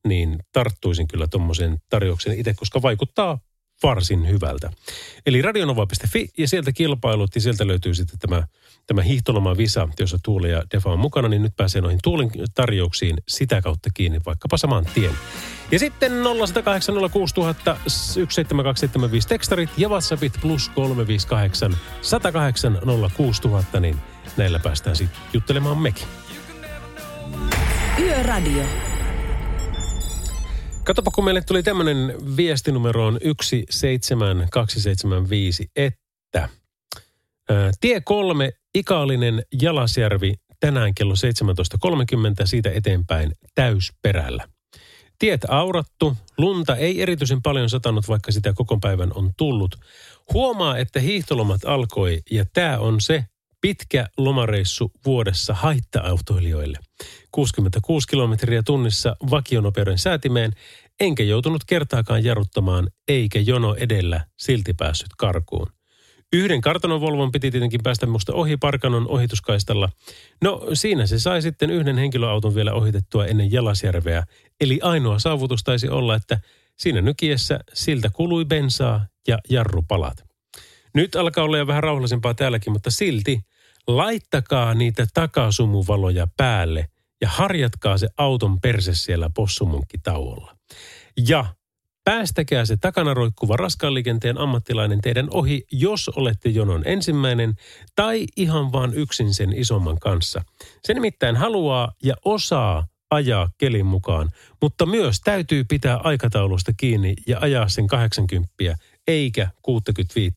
[0.08, 3.39] niin tarttuisin kyllä tuommoisen tarjouksen itse, koska vaikuttaa
[3.83, 4.71] varsin hyvältä.
[5.25, 8.43] Eli radionova.fi ja sieltä kilpailut ja sieltä löytyy sitten tämä,
[8.88, 13.17] tämä hiihtoloma Visa, jossa Tuuli ja Defa on mukana, niin nyt pääsee noihin Tuulin tarjouksiin
[13.27, 15.13] sitä kautta kiinni vaikkapa saman tien.
[15.71, 22.79] Ja sitten 0108 06000 17275 tekstarit ja WhatsAppit plus 358 108
[23.17, 23.97] 06000, niin
[24.38, 26.07] näillä päästään sitten juttelemaan mekin.
[27.99, 28.94] Yöradio.
[30.86, 33.19] Katsopa, kun meille tuli tämmöinen viesti numeroon
[33.69, 36.50] 17275, että
[37.50, 41.19] ää, tie kolme, Ikaalinen Jalasjärvi, tänään kello 17.30,
[42.45, 44.48] siitä eteenpäin täysperällä.
[45.19, 49.76] Tiet aurattu, lunta ei erityisen paljon satanut, vaikka sitä koko päivän on tullut.
[50.34, 53.26] Huomaa, että hiihtolomat alkoi ja tämä on se
[53.65, 56.78] pitkä lomareissu vuodessa haitta-autoilijoille.
[57.32, 60.51] 66 kilometriä tunnissa vakionopeuden säätimeen,
[60.99, 65.67] enkä joutunut kertaakaan jarruttamaan, eikä jono edellä silti päässyt karkuun.
[66.34, 69.89] Yhden kartanovolvon piti tietenkin päästä musta ohi Parkanon ohituskaistalla.
[70.41, 74.23] No siinä se sai sitten yhden henkilöauton vielä ohitettua ennen Jalasjärveä.
[74.62, 76.39] Eli ainoa saavutus taisi olla, että
[76.78, 80.23] siinä nykiessä siltä kului bensaa ja jarrupalat.
[80.95, 83.39] Nyt alkaa olla jo vähän rauhallisempaa täälläkin, mutta silti
[83.88, 86.89] laittakaa niitä takasumuvaloja päälle
[87.21, 90.58] ja harjatkaa se auton perse siellä possumunkkitauolla.
[91.28, 91.45] Ja
[92.06, 97.54] Päästäkää se takana roikkuva raskaan liikenteen ammattilainen teidän ohi, jos olette jonon ensimmäinen
[97.95, 100.41] tai ihan vaan yksin sen isomman kanssa.
[100.84, 104.30] Se nimittäin haluaa ja osaa ajaa kelin mukaan,
[104.62, 108.54] mutta myös täytyy pitää aikataulusta kiinni ja ajaa sen 80
[109.08, 110.36] eikä 65,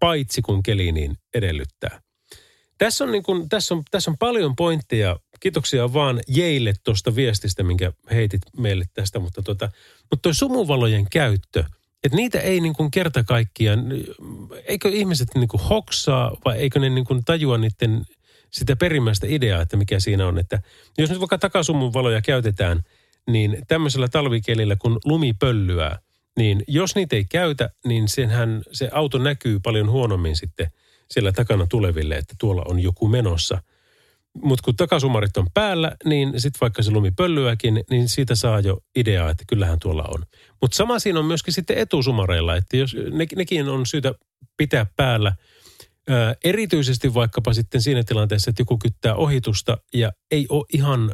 [0.00, 2.00] paitsi kun keli niin edellyttää.
[2.82, 5.16] Tässä on, niin kuin, tässä, on, tässä on paljon pointteja.
[5.40, 9.18] Kiitoksia vaan Jeille tuosta viestistä, minkä heitit meille tästä.
[9.18, 9.70] Mutta, tota,
[10.10, 11.64] mutta sumuvalojen käyttö,
[12.04, 13.84] että niitä ei niin kuin kerta kaikkiaan,
[14.64, 18.02] eikö ihmiset niin kuin hoksaa vai eikö ne niin kuin tajua niiden
[18.50, 20.38] sitä perimmäistä ideaa, että mikä siinä on.
[20.38, 20.62] Että
[20.98, 22.82] jos nyt vaikka takasumuvaloja käytetään,
[23.26, 25.98] niin tämmöisellä talvikelillä, kun lumi pöllyää,
[26.36, 30.70] niin jos niitä ei käytä, niin senhän se auto näkyy paljon huonommin sitten–
[31.12, 33.62] siellä takana tuleville, että tuolla on joku menossa.
[34.42, 38.78] Mutta kun takasumarit on päällä, niin sitten vaikka se lumi pöllyäkin, niin siitä saa jo
[38.96, 40.24] ideaa, että kyllähän tuolla on.
[40.60, 44.14] Mutta sama siinä on myöskin sitten etusumareilla, että jos ne, nekin on syytä
[44.56, 45.32] pitää päällä.
[46.08, 51.12] Ää, erityisesti vaikkapa sitten siinä tilanteessa, että joku kyttää ohitusta ja ei ole ihan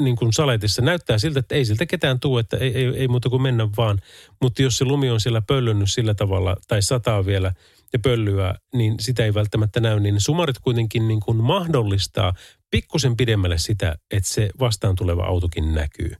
[0.00, 0.82] niin kuin saletissa.
[0.82, 3.98] Näyttää siltä, että ei siltä ketään tule, että ei, ei, ei muuta kuin mennä vaan.
[4.42, 7.52] Mutta jos se lumi on siellä pöllönnyt sillä tavalla tai sataa vielä–
[7.94, 12.34] ja pöllyä, niin sitä ei välttämättä näy, niin sumarit kuitenkin niin kuin mahdollistaa
[12.70, 16.12] pikkusen pidemmälle sitä, että se vastaan tuleva autokin näkyy.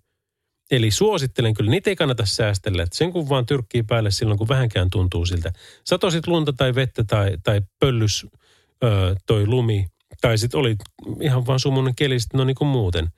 [0.70, 4.48] Eli suosittelen kyllä, niitä ei kannata säästellä, että sen kun vaan tyrkkii päälle silloin, kun
[4.48, 5.52] vähänkään tuntuu siltä.
[5.84, 8.26] Satosit lunta tai vettä tai, tai pöllys
[8.84, 9.87] ö, toi lumi,
[10.20, 10.76] tai sitten oli
[11.20, 13.08] ihan vaan sumunen keli sitten no niin kuin muuten.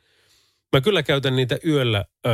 [0.73, 2.31] Mä kyllä käytän niitä yöllä ö,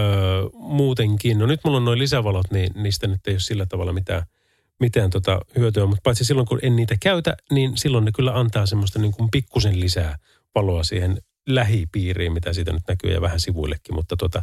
[0.52, 1.38] muutenkin.
[1.38, 4.22] No nyt mulla on noin lisävalot, niin niistä nyt ei ole sillä tavalla mitään–
[4.80, 8.66] mitään tota hyötyä, mutta paitsi silloin kun en niitä käytä, niin silloin ne kyllä antaa
[8.66, 10.18] semmoista niin kuin pikkusen lisää
[10.54, 13.94] valoa siihen lähipiiriin, mitä siitä nyt näkyy ja vähän sivuillekin.
[13.94, 14.42] Mutta, tota,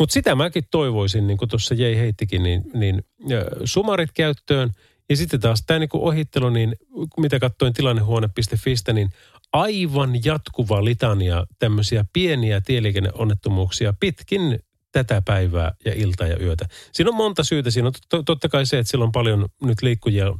[0.00, 3.02] mutta sitä mäkin toivoisin, niin kuin tuossa Jei heittikin, niin, niin
[3.64, 4.70] sumarit käyttöön.
[5.10, 6.76] Ja sitten taas tämä niin ohittelu, niin
[7.16, 9.10] mitä katsoin tilannehuone.fistä, niin
[9.52, 14.58] aivan jatkuva litania tämmöisiä pieniä tieliikenneonnettomuuksia pitkin
[14.92, 16.68] tätä päivää ja iltaa ja yötä.
[16.92, 17.70] Siinä on monta syytä.
[17.70, 20.34] Siinä on totta kai se, että siellä on paljon nyt liikkujia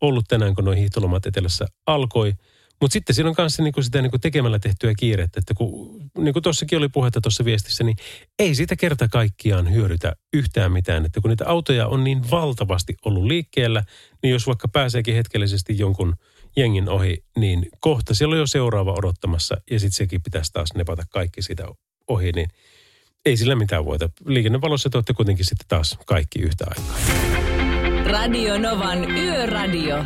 [0.00, 2.32] ollut tänään, kun noin hiihtolomat etelässä alkoi.
[2.80, 6.42] Mutta sitten siinä on myös niinku sitä niinku tekemällä tehtyä kiirettä, että kun, niin kuin
[6.42, 7.96] tuossakin oli puhetta tuossa viestissä, niin
[8.38, 11.04] ei siitä kerta kaikkiaan hyödytä yhtään mitään.
[11.04, 13.84] Että kun niitä autoja on niin valtavasti ollut liikkeellä,
[14.22, 16.14] niin jos vaikka pääseekin hetkellisesti jonkun
[16.56, 21.02] jengin ohi, niin kohta siellä on jo seuraava odottamassa ja sitten sekin pitäisi taas nepata
[21.10, 21.68] kaikki sitä
[22.08, 22.48] ohi, niin–
[23.26, 24.08] ei sillä mitään voita.
[24.24, 26.96] Liikennevalossa te olette kuitenkin sitten taas kaikki yhtä aikaa.
[28.12, 29.96] Radio Novan Yöradio.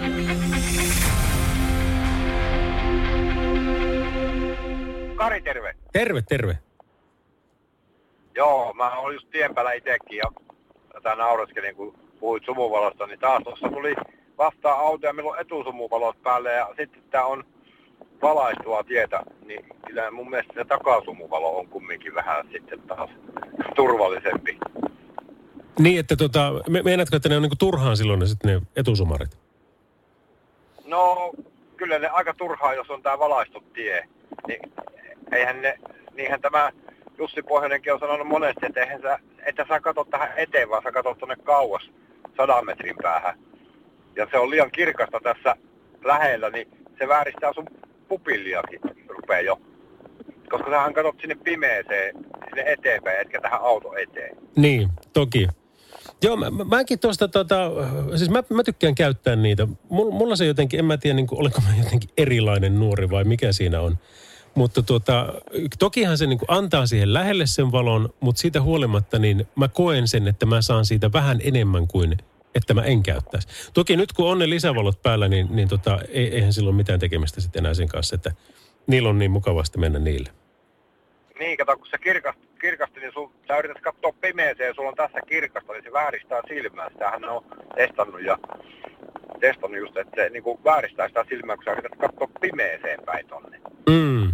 [5.15, 5.75] Kari, terve.
[5.93, 6.59] Terve, terve.
[8.35, 10.33] Joo, mä olin just tien päällä itsekin ja
[10.93, 13.95] tätä nauraskelin, kun puhuit sumuvalosta, niin taas tuossa tuli
[14.39, 17.45] vastaan auto ja meillä on etusumuvalot päälle ja sitten tää on
[18.23, 23.11] valaistua tietä, niin kyllä mun mielestä se takasumuvalo on kumminkin vähän sitten taas
[23.77, 24.59] turvallisempi.
[25.79, 29.39] Niin, että tota, me, meinaatko, että ne on niinku turhaan silloin ne, sitten ne etusumarit?
[30.85, 31.33] No,
[31.77, 34.09] kyllä ne aika turhaa, jos on tämä valaistu tie.
[34.47, 34.73] Niin,
[35.33, 35.79] eihän ne,
[36.15, 36.73] niinhän tämä
[37.19, 40.93] Jussi Pohjoinenkin on sanonut monesti, että eihän sä, että sä katsot tähän eteen, vaan sä
[40.93, 41.91] katsot tuonne kauas
[42.37, 43.39] sadan metrin päähän.
[44.17, 45.57] Ja se on liian kirkasta tässä
[46.05, 47.67] lähellä, niin se vääristää sun
[48.13, 49.61] pupilliakin rupeaa jo.
[50.51, 52.15] Koska sähän katsot sinne pimeeseen,
[52.49, 54.37] sinne eteenpäin, etkä tähän auto eteen.
[54.57, 55.49] Niin, toki.
[56.23, 57.71] Joo, mä, mäkin tuosta, tota,
[58.17, 59.69] siis mä, mä tykkään käyttää niitä.
[59.91, 63.53] Mulla se jotenkin, en mä tiedä, niin kuin, olenko mä jotenkin erilainen nuori vai mikä
[63.53, 63.99] siinä on.
[64.55, 65.35] Mutta tuota,
[65.79, 70.09] tokihan se niin kuin antaa siihen lähelle sen valon, mutta siitä huolimatta niin mä koen
[70.09, 72.17] sen, että mä saan siitä vähän enemmän kuin
[72.55, 73.49] että mä en käyttäisi.
[73.75, 77.61] Toki nyt kun on ne lisävalot päällä, niin, niin tota, eihän silloin mitään tekemistä sitten
[77.61, 78.33] enää sen kanssa, että
[78.87, 80.31] niillä on niin mukavasti mennä niille.
[81.39, 84.95] Niin, kato, kun se kirkasti, kirkasti niin sun, sä yrität katsoa pimeeseen ja sulla on
[84.95, 86.91] tässä kirkasta, niin se vääristää silmää.
[86.91, 87.45] Sitähän on
[87.77, 88.39] testannut ja
[89.41, 93.27] testannut just, että se niin kuin vääristää sitä silmää, kun sä yrität katsoa pimeeseen päin
[93.27, 93.61] tonne.
[93.91, 94.29] Mm.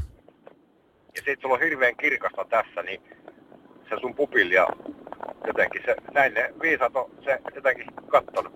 [1.17, 3.03] Ja sit sulla on hirveän kirkasta tässä, niin
[3.89, 4.67] se sun pupilli ja
[5.47, 8.53] jotenkin se, näin ne viisat on se jotenkin kattonut.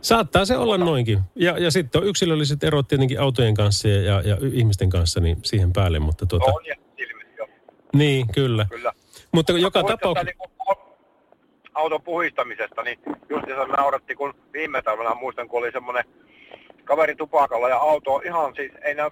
[0.00, 1.18] Saattaa se olla noinkin.
[1.34, 5.36] Ja, ja sitten on yksilölliset erot tietenkin autojen kanssa ja, ja, ja ihmisten kanssa niin
[5.44, 6.44] siihen päälle, mutta tuota...
[6.44, 7.46] On ja silmissä jo.
[7.92, 8.66] Niin, kyllä.
[8.70, 8.92] Kyllä.
[9.32, 10.24] Mutta joka Puhuit tästä tapauksessa...
[10.24, 10.48] niinku
[11.74, 16.04] auton puhistamisesta, niin just se nauratti, kun viime talvena muistan, kun oli semmoinen
[16.84, 19.10] kaveri tupakalla ja auto ihan siis, ei näy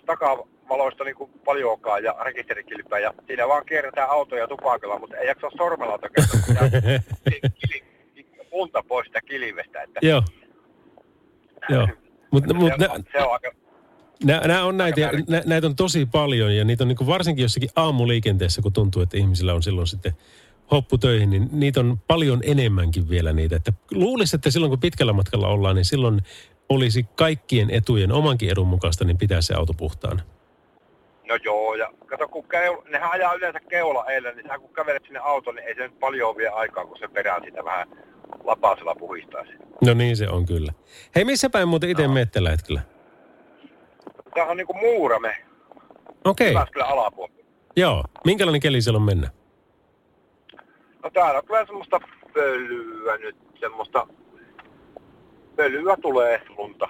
[0.67, 5.99] takavaloista niinku paljonkaan ja rekisterikilpeä ja siinä vaan kierretään autoja tupakalla, mutta ei jaksa sormella
[5.99, 6.29] tökätä
[8.51, 9.83] punta pois sitä kilvestä.
[9.83, 10.23] Että Joo.
[11.69, 11.89] Joo.
[12.31, 13.51] Mutta mut, se, on, se on aika,
[14.25, 17.71] nä, on näitä, ja nä, näitä on tosi paljon ja niitä on niin varsinkin jossakin
[17.77, 20.13] aamuliikenteessä, kun tuntuu, että ihmisillä on silloin sitten
[20.71, 23.57] hoppu töihin, niin niitä on paljon enemmänkin vielä niitä.
[23.57, 26.21] Että luulisi, että silloin kun pitkällä matkalla ollaan, niin silloin
[26.69, 30.23] olisi kaikkien etujen, omankin edun mukaista, niin pitää se auto puhtaana.
[31.29, 35.03] No joo, ja kato, kun keul, nehän ajaa yleensä keula eilen, niin sä kun kävelet
[35.05, 37.89] sinne autoon, niin ei se nyt paljon vie aikaa, kun se perään sitä vähän
[38.45, 39.53] lapasella puhistaisi.
[39.85, 40.73] No niin se on kyllä.
[41.17, 42.13] Hei, missä päin muuten itse no.
[42.13, 42.81] meet tällä hetkellä?
[44.35, 45.37] Tämä on niinku muurame.
[46.25, 46.51] Okei.
[46.51, 46.63] Okay.
[46.63, 47.37] Jyväskylän alapuolella.
[47.77, 48.05] Joo.
[48.25, 49.31] Minkälainen keli siellä on mennä?
[51.03, 52.01] No täällä on kyllä semmoista
[52.35, 54.07] pölyä nyt, semmoista
[55.57, 56.89] pölyä tulee lunta.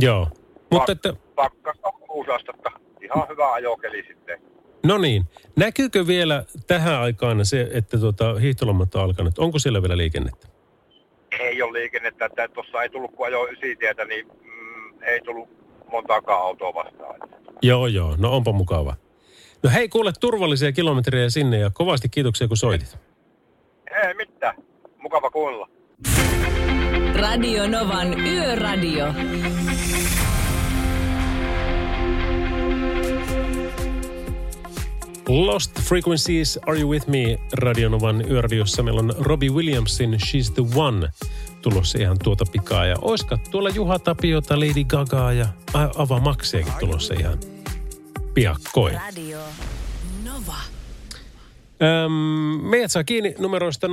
[0.00, 0.28] Joo.
[0.70, 2.70] Mutta että, Pakkasta kuusi astetta.
[3.04, 4.40] Ihan hyvä ajokeli sitten.
[4.84, 5.24] no niin.
[5.56, 9.38] Näkyykö vielä tähän aikaan se, että tuota, hiihtolomat on alkanut?
[9.38, 10.48] Onko siellä vielä liikennettä?
[11.40, 15.48] Ei ole liikennettä, että tuossa ei tullut kun ajo ysitietä, niin mm, ei tullut
[15.90, 17.20] montaakaan autoa vastaan.
[17.62, 18.16] Joo, joo.
[18.18, 18.96] No onpa mukava.
[19.62, 22.98] No hei, kuule turvallisia kilometrejä sinne ja kovasti kiitoksia kun soitit.
[24.06, 24.54] Ei mitään.
[24.98, 25.68] Mukava kuunnella.
[27.14, 29.06] Radio Novan Yöradio.
[35.28, 37.38] Lost Frequencies, Are You With Me?
[37.52, 41.08] Radionovan yöradiossa meillä on Robbie Williamsin She's the One
[41.62, 42.86] tulossa ihan tuota pikaa.
[42.86, 45.46] Ja oiska tuolla Juha Tapiota, Lady Gagaa ja
[45.96, 47.38] Ava Maxiakin tulossa ihan
[48.34, 48.94] piakkoin.
[48.94, 49.33] Radio.
[51.82, 52.12] Öm,
[52.62, 53.90] meidät saa kiinni numeroista 0806000.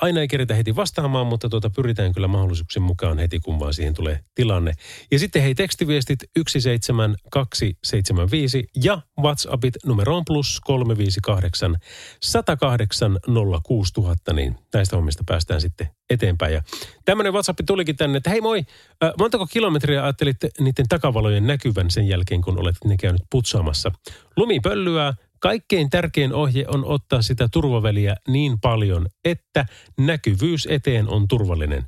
[0.00, 3.94] Aina ei keritä heti vastaamaan, mutta tuota pyritään kyllä mahdollisuuksien mukaan heti, kun vaan siihen
[3.94, 4.72] tulee tilanne.
[5.10, 6.18] Ja sitten hei tekstiviestit
[6.50, 11.76] 17275 ja WhatsAppit numeroon plus 358
[12.22, 13.18] 108
[13.62, 16.54] 06000, niin näistä hommista päästään sitten eteenpäin.
[16.54, 16.62] Ja
[17.04, 18.62] tämmöinen WhatsApp tulikin tänne, että hei moi,
[19.04, 23.92] äh, montako kilometriä ajattelitte niiden takavalojen näkyvän sen jälkeen, kun olet ne käynyt putsaamassa?
[24.36, 29.66] Lumipöllyä, Kaikkein tärkein ohje on ottaa sitä turvaväliä niin paljon, että
[29.98, 31.84] näkyvyys eteen on turvallinen.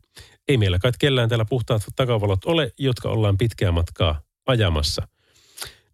[0.49, 5.09] Ei meillä kai kellään täällä puhtaat takavalot ole, jotka ollaan pitkää matkaa ajamassa.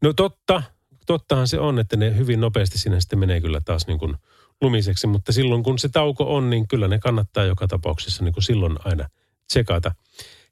[0.03, 0.63] No totta,
[1.07, 4.15] tottahan se on, että ne hyvin nopeasti sinne sitten menee kyllä taas niin kuin
[4.61, 8.45] lumiseksi, mutta silloin kun se tauko on, niin kyllä ne kannattaa joka tapauksessa niin kuin
[8.45, 9.09] silloin aina
[9.49, 9.95] tsekata.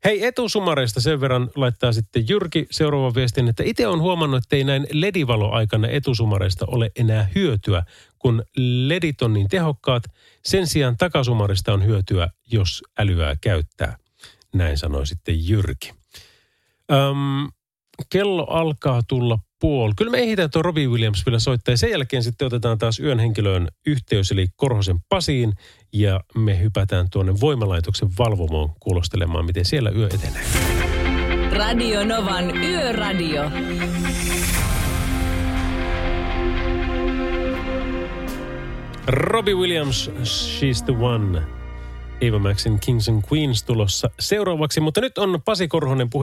[0.05, 4.65] Hei, etusumareista sen verran laittaa sitten Jyrki seuraavan viestin, että itse on huomannut, että ei
[4.65, 7.83] näin ledivaloaikana etusumareista ole enää hyötyä,
[8.19, 10.03] kun ledit on niin tehokkaat.
[10.45, 13.97] Sen sijaan takasumarista on hyötyä, jos älyää käyttää.
[14.55, 15.93] Näin sanoi sitten Jyrki.
[16.93, 17.49] Öm,
[18.11, 19.93] kello alkaa tulla puoli.
[19.97, 23.19] Kyllä me ehditään tuo Robbie Williams vielä soittaa ja sen jälkeen sitten otetaan taas yön
[23.19, 25.53] henkilöön yhteys eli Korhosen Pasiin
[25.93, 30.43] ja me hypätään tuonne voimalaitoksen valvomoon kuulostelemaan, miten siellä yö etenee.
[31.53, 33.51] Radio Novan Yöradio.
[39.07, 41.43] Robbie Williams, She's the One.
[42.21, 46.23] Eva Maxin Kings and Queens tulossa seuraavaksi, mutta nyt on Pasi Korhonen puhe.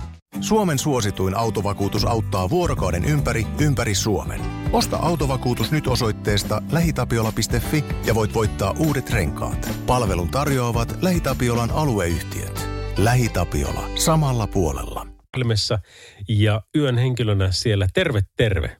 [0.41, 4.41] Suomen suosituin autovakuutus auttaa vuorokauden ympäri, ympäri Suomen.
[4.71, 9.69] Osta autovakuutus nyt osoitteesta lähitapiola.fi ja voit voittaa uudet renkaat.
[9.87, 12.67] Palvelun tarjoavat LähiTapiolan alueyhtiöt.
[12.97, 13.89] LähiTapiola.
[13.95, 15.07] Samalla puolella.
[15.37, 15.79] Ilmessä
[16.27, 17.87] ja yön henkilönä siellä.
[17.93, 18.77] Terve, terve.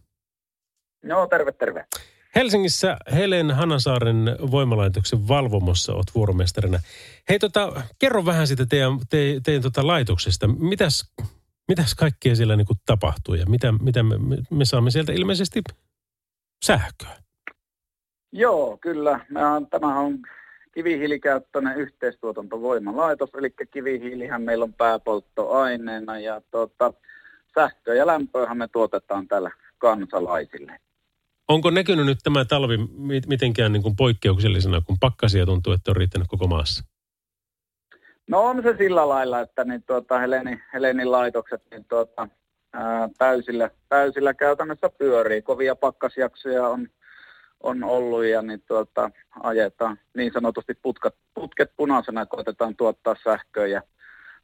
[1.03, 1.85] No, terve, terve.
[2.35, 6.79] Helsingissä Helen Hanasaaren voimalaitoksen valvomossa olet vuoromestarina.
[7.29, 10.47] Hei tota, kerro vähän siitä teidän, te, teidän tota laitoksesta.
[10.47, 11.11] Mitäs,
[11.71, 14.15] mitäs kaikkea siellä niinku tapahtuu ja mitä, mitä me,
[14.49, 15.61] me saamme sieltä ilmeisesti
[16.65, 17.15] sähköä?
[18.31, 19.25] Joo, kyllä.
[19.69, 20.19] Tämähän on
[20.73, 26.93] kivihiilikäyttöinen yhteistuotantovoimalaitos, eli kivihiilihän meillä on pääpolttoaineena ja tuota,
[27.55, 30.79] sähköä ja lämpöähän me tuotetaan täällä kansalaisille.
[31.47, 35.97] Onko näkynyt nyt tämä talvi mi- mitenkään niin kuin poikkeuksellisena, kun pakkasia tuntuu, että on
[35.97, 36.83] riittänyt koko maassa?
[38.27, 42.27] No on se sillä lailla, että niin tuota, Helenin, Helenin laitokset niin tuota,
[42.73, 45.41] ää, täysillä, täysillä käytännössä pyörii.
[45.41, 46.87] Kovia pakkasjaksoja on,
[47.63, 49.11] on ollut ja niin tuota,
[49.43, 53.81] ajetaan niin sanotusti putkat, putket punaisena, koitetaan tuottaa sähköä ja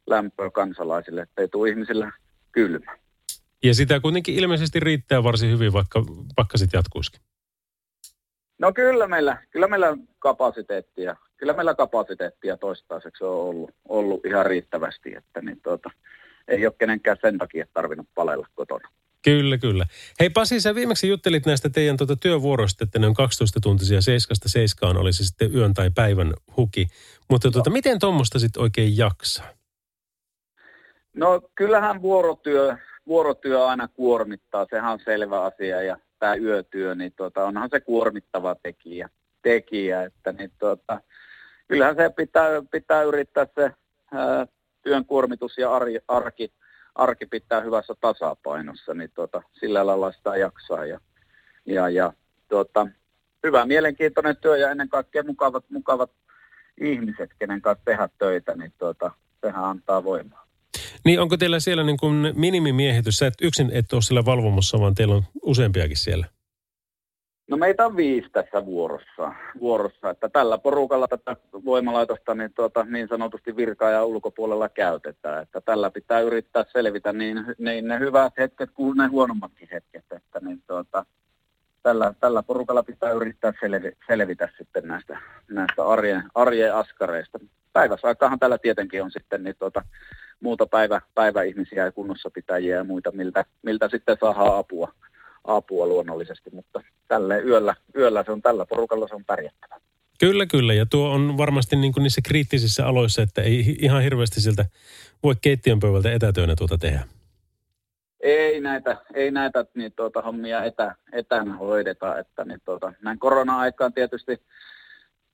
[0.06, 2.12] lämpöä kansalaisille, ettei tule ihmisille
[2.52, 2.98] kylmä.
[3.64, 6.04] Ja sitä kuitenkin ilmeisesti riittää varsin hyvin, vaikka
[6.36, 7.20] pakkasit jatkuisikin.
[8.58, 14.46] No kyllä meillä, kyllä meillä on kapasiteettia, kyllä meillä kapasiteettia toistaiseksi on ollut, ollut ihan
[14.46, 15.90] riittävästi, että niin tuota,
[16.48, 18.88] ei ole kenenkään sen takia tarvinnut palella kotona.
[19.24, 19.86] Kyllä, kyllä.
[20.20, 24.00] Hei Pasi, sä viimeksi juttelit näistä teidän tuota työvuoroista, että ne on 12-tuntisia,
[24.46, 26.86] 7 oli se sitten yön tai päivän huki.
[27.30, 29.46] Mutta tuota, miten tuommoista sitten oikein jaksaa?
[31.16, 32.76] No kyllähän vuorotyö,
[33.08, 38.54] vuorotyö aina kuormittaa, sehän on selvä asia ja tämä yötyö, niin tuota, onhan se kuormittava
[38.62, 39.08] tekijä,
[39.42, 41.00] tekijä että niin tuota,
[41.68, 43.70] kyllähän se pitää, pitää yrittää se
[44.12, 44.46] ää,
[44.82, 46.52] työn kuormitus ja arki, arki,
[46.94, 51.00] arki pitää hyvässä tasapainossa, niin tuota, sillä lailla sitä jaksaa ja,
[51.66, 52.12] ja, ja
[52.48, 52.86] tuota,
[53.44, 56.10] hyvä mielenkiintoinen työ ja ennen kaikkea mukavat, mukavat
[56.80, 60.47] ihmiset, kenen kanssa tehdä töitä, niin tuota, sehän antaa voimaa.
[61.04, 63.16] Niin onko teillä siellä niin kuin minimimiehitys?
[63.16, 66.26] Sä et yksin et ole siellä valvomossa, vaan teillä on useampiakin siellä.
[67.50, 73.08] No meitä on viisi tässä vuorossa, vuorossa että tällä porukalla tätä voimalaitosta niin, tuota, niin
[73.08, 75.42] sanotusti virkaa ja ulkopuolella käytetään.
[75.42, 80.04] Että tällä pitää yrittää selvitä niin, niin ne hyvät hetket kuin ne huonommatkin hetket.
[80.16, 81.06] Että niin, tuota,
[81.88, 85.20] tällä, tällä porukalla pitää yrittää selvi, selvitä sitten näistä,
[85.50, 87.38] näistä arjen, arjen askareista.
[87.72, 89.82] Päiväsaikaahan tällä tietenkin on sitten niin tuota,
[90.40, 94.92] muuta päivä, päiväihmisiä ja kunnossapitäjiä ja muita, miltä, miltä sitten saa apua,
[95.44, 99.80] apua luonnollisesti, mutta tälle yöllä, yöllä se on tällä porukalla se on pärjättävä.
[100.20, 100.74] Kyllä, kyllä.
[100.74, 104.64] Ja tuo on varmasti niin kuin niissä kriittisissä aloissa, että ei ihan hirveästi siltä
[105.22, 107.17] voi keittiön pöydältä etätyönä tuota tehdä.
[108.20, 113.92] Ei näitä, ei näitä niin tuota, hommia etä, etänä hoideta, että niin tuota, näin korona-aikaan
[113.92, 114.42] tietysti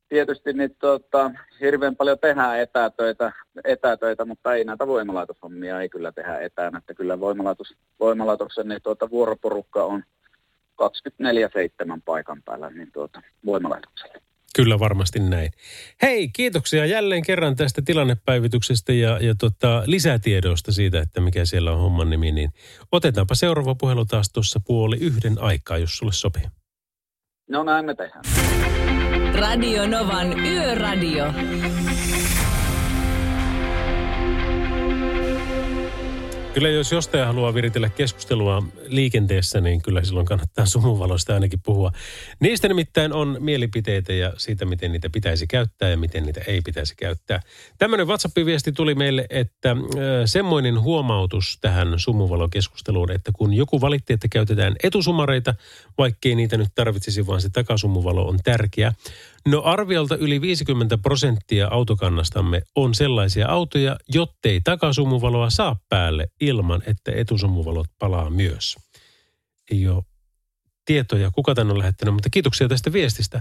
[0.08, 1.30] tietysti niin, tota,
[1.60, 3.32] hirveän paljon tehdään etätöitä,
[3.64, 6.78] etätöitä, mutta ei näitä voimalaitoshommia ei kyllä tehdä etänä.
[6.78, 10.02] Että kyllä voimalaitos, voimalaitoksen niin, tuota, vuoroporukka on
[10.82, 14.14] 24-7 paikan päällä niin, tuota, voimalaitoksella.
[14.56, 15.50] Kyllä varmasti näin.
[16.02, 21.78] Hei, kiitoksia jälleen kerran tästä tilannepäivityksestä ja, ja tota, lisätiedoista siitä, että mikä siellä on
[21.78, 22.32] homman nimi.
[22.32, 22.50] Niin
[22.92, 26.42] otetaanpa seuraava puhelu taas tuossa puoli yhden aikaa, jos sulle sopii.
[27.48, 28.24] No näin me tehdään.
[29.34, 31.24] Radio Novan Yöradio.
[36.54, 41.92] Kyllä jos jostain haluaa viritellä keskustelua liikenteessä, niin kyllä silloin kannattaa sumuvaloista ainakin puhua.
[42.40, 46.94] Niistä nimittäin on mielipiteitä ja siitä, miten niitä pitäisi käyttää ja miten niitä ei pitäisi
[46.96, 47.40] käyttää.
[47.78, 49.76] Tämmöinen WhatsApp-viesti tuli meille, että
[50.24, 55.54] semmoinen huomautus tähän sumuvalokeskusteluun, että kun joku valitti, että käytetään etusumareita,
[55.98, 58.92] vaikkei niitä nyt tarvitsisi, vaan se takasumuvalo on tärkeä.
[59.48, 67.12] No arviolta yli 50 prosenttia autokannastamme on sellaisia autoja, jottei takasumuvaloa saa päälle ilman, että
[67.14, 68.76] etusumuvalot palaa myös.
[69.70, 70.04] Ei ole
[70.84, 73.40] tietoja, kuka tänne on lähettänyt, mutta kiitoksia tästä viestistä.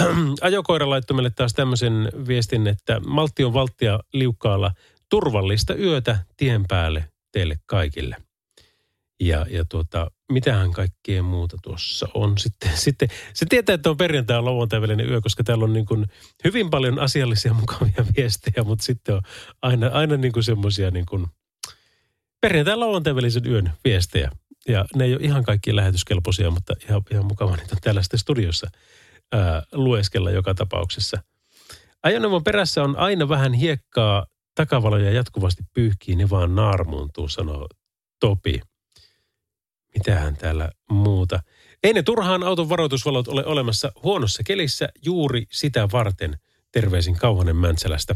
[0.42, 4.70] Ajokoira laittoi meille taas tämmöisen viestin, että maltti on valttia liukkaalla
[5.10, 8.16] turvallista yötä tien päälle teille kaikille.
[9.20, 12.70] Ja, ja tuota, mitähän kaikkea muuta tuossa on sitten.
[12.74, 16.06] sitten se tietää, että on perjantai ja lauantai välinen yö, koska täällä on niin kuin
[16.44, 19.20] hyvin paljon asiallisia mukavia viestejä, mutta sitten on
[19.62, 21.26] aina, aina niin kuin semmoisia niin kuin
[22.40, 24.30] perjantai ja lauantai välisen yön viestejä.
[24.68, 28.20] Ja ne ei ole ihan kaikki lähetyskelpoisia, mutta ihan, ihan mukava niitä on täällä sitten
[28.20, 28.70] studiossa
[29.32, 31.22] ää, lueskella joka tapauksessa.
[32.02, 37.68] Ajoneuvon perässä on aina vähän hiekkaa, takavaloja jatkuvasti pyyhkii, ne vaan naarmuuntuu, sanoo
[38.20, 38.60] Topi
[39.94, 41.42] mitähän täällä muuta.
[41.82, 46.38] Ei ne turhaan auton varoitusvalot ole olemassa huonossa kelissä juuri sitä varten.
[46.72, 48.14] Terveisin Kauhanen Mäntsälästä.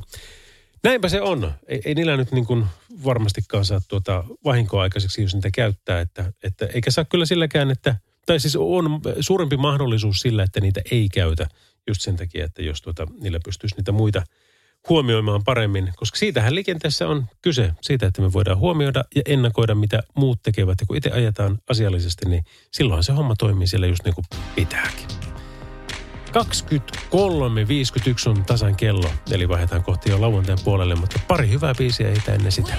[0.85, 1.53] Näinpä se on.
[1.69, 2.67] Ei, ei niillä nyt niin kuin
[3.05, 6.01] varmastikaan saa tuota vahinkoa aikaiseksi, jos niitä käyttää.
[6.01, 10.81] Että, että eikä saa kyllä silläkään, että tai siis on suurempi mahdollisuus sillä, että niitä
[10.91, 11.49] ei käytä
[11.87, 14.23] just sen takia, että jos tuota, niillä pystyisi niitä muita
[14.89, 20.03] huomioimaan paremmin, koska siitähän liikenteessä on kyse, siitä, että me voidaan huomioida ja ennakoida, mitä
[20.15, 20.81] muut tekevät.
[20.81, 24.25] Ja kun itse ajetaan asiallisesti, niin silloin se homma toimii siellä just niin kuin
[24.55, 25.07] pitääkin.
[26.29, 32.35] 23.51 on tasan kello, eli vaihdetaan kohti jo lauantain puolelle, mutta pari hyvää biisiä ei
[32.35, 32.75] ennen sitä.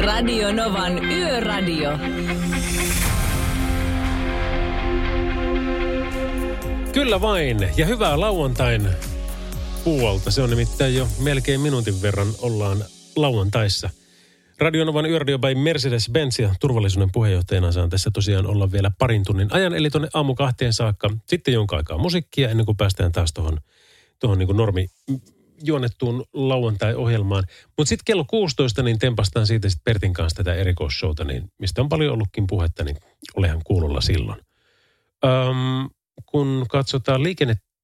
[0.00, 1.98] Radio Novan Yöradio.
[6.92, 8.88] Kyllä vain, ja hyvää lauantain
[9.84, 10.30] puolta.
[10.30, 12.84] Se on nimittäin jo melkein minuutin verran ollaan
[13.16, 13.90] lauantaissa.
[14.58, 19.74] Radionovan Yöradio by Mercedes-Benz ja turvallisuuden puheenjohtajana saan tässä tosiaan olla vielä parin tunnin ajan,
[19.74, 21.10] eli tuonne aamu kahteen saakka.
[21.26, 23.60] Sitten jonka aikaa musiikkia ennen kuin päästään taas tuohon,
[24.20, 24.86] tuohon niin normi
[25.64, 27.44] juonettuun lauantai-ohjelmaan.
[27.78, 31.88] Mutta sitten kello 16 niin tempastaan siitä sitten Pertin kanssa tätä erikoisshowta, niin mistä on
[31.88, 32.96] paljon ollutkin puhetta, niin
[33.36, 34.40] olehan kuulolla silloin.
[35.24, 35.90] Öm,
[36.26, 37.22] kun katsotaan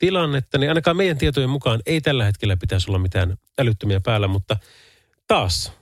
[0.00, 4.56] liikennetilannetta, niin ainakaan meidän tietojen mukaan ei tällä hetkellä pitäisi olla mitään älyttömiä päällä, mutta
[5.26, 5.72] taas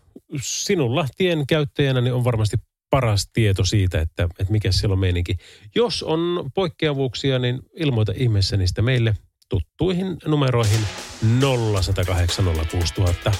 [0.43, 2.57] sinulla tien käyttäjänä niin on varmasti
[2.91, 5.37] paras tieto siitä, että, että mikä siellä on meininki.
[5.75, 9.15] Jos on poikkeavuuksia, niin ilmoita ihmeessä niistä meille
[9.49, 10.81] tuttuihin numeroihin
[13.31, 13.35] 0806000.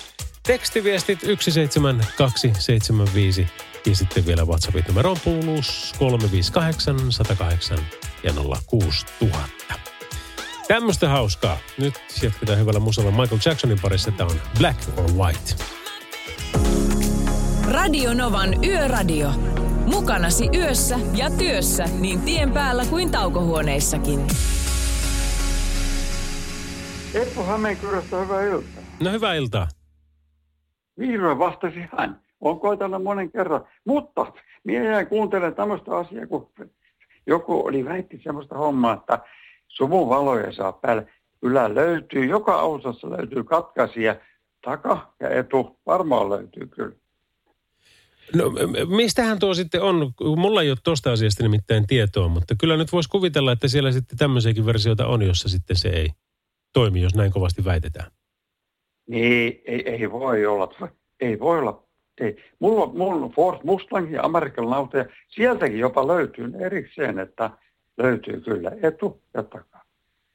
[0.47, 3.47] Tekstiviestit 17275
[3.87, 7.79] ja sitten vielä WhatsAppit numeroon puuluus 358 108
[8.23, 8.33] ja
[8.67, 9.98] 06000.
[10.69, 11.57] Tämmöistä hauskaa.
[11.79, 14.13] Nyt jatketaan hyvällä musalla Michael Jacksonin parissa.
[14.13, 15.55] Tämä on Black or White.
[17.71, 19.29] Radio Novan Yöradio.
[19.87, 24.21] Mukanasi yössä ja työssä niin tien päällä kuin taukohuoneissakin.
[27.15, 28.83] Eppu Hämeenkyröstä, hyvää iltaa.
[29.01, 29.69] No hyvää iltaa.
[30.99, 32.21] Vihdoin vastasi hän.
[32.41, 33.65] Olen koitanut monen kerran.
[33.85, 34.33] Mutta
[34.65, 36.51] minä jäin kuuntelemaan tämmöistä asiaa, kun
[37.27, 39.19] joku oli väitti semmoista hommaa, että
[39.79, 41.07] suvun valoja saa päälle.
[41.41, 44.17] Kyllä löytyy, joka autossa löytyy katkaisija,
[44.65, 45.79] taka ja etu.
[45.87, 46.97] Varmaan löytyy kyllä.
[48.35, 48.53] No
[48.97, 50.13] mistähän tuo sitten on?
[50.37, 54.19] Mulla ei ole tuosta asiasta nimittäin tietoa, mutta kyllä nyt voisi kuvitella, että siellä sitten
[54.19, 56.09] tämmöisiäkin versioita on, jossa sitten se ei
[56.73, 58.11] toimi, jos näin kovasti väitetään.
[59.09, 60.91] Niin, ei, ei voi olla.
[61.21, 61.83] Ei voi olla.
[62.21, 62.37] Ei.
[62.59, 67.51] Mulla, mulla on Ford Mustang ja American auto ja sieltäkin jopa löytyy erikseen, että
[67.99, 69.85] löytyy kyllä etu ja taka.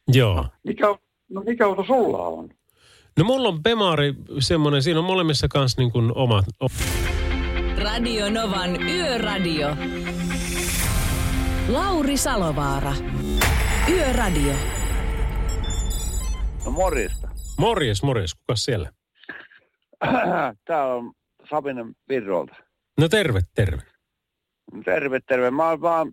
[0.07, 0.45] Joo.
[0.63, 0.87] Mikä,
[1.29, 2.49] no mikä auto sulla on?
[3.17, 6.45] No mulla on Bemari semmoinen, siinä on molemmissa kanssa niin kuin omat.
[7.83, 9.67] Radio Novan Yöradio.
[11.69, 12.93] Lauri Salovaara.
[13.89, 14.53] Yöradio.
[16.65, 17.29] No morjesta.
[17.57, 18.35] Morjes, morjes.
[18.35, 18.91] Kukas siellä?
[20.65, 21.11] Täällä on
[21.49, 22.55] Sabinen Virrolta.
[22.97, 23.81] No terve, terve.
[24.85, 25.51] Terve, terve.
[25.51, 26.11] Mä oon vaan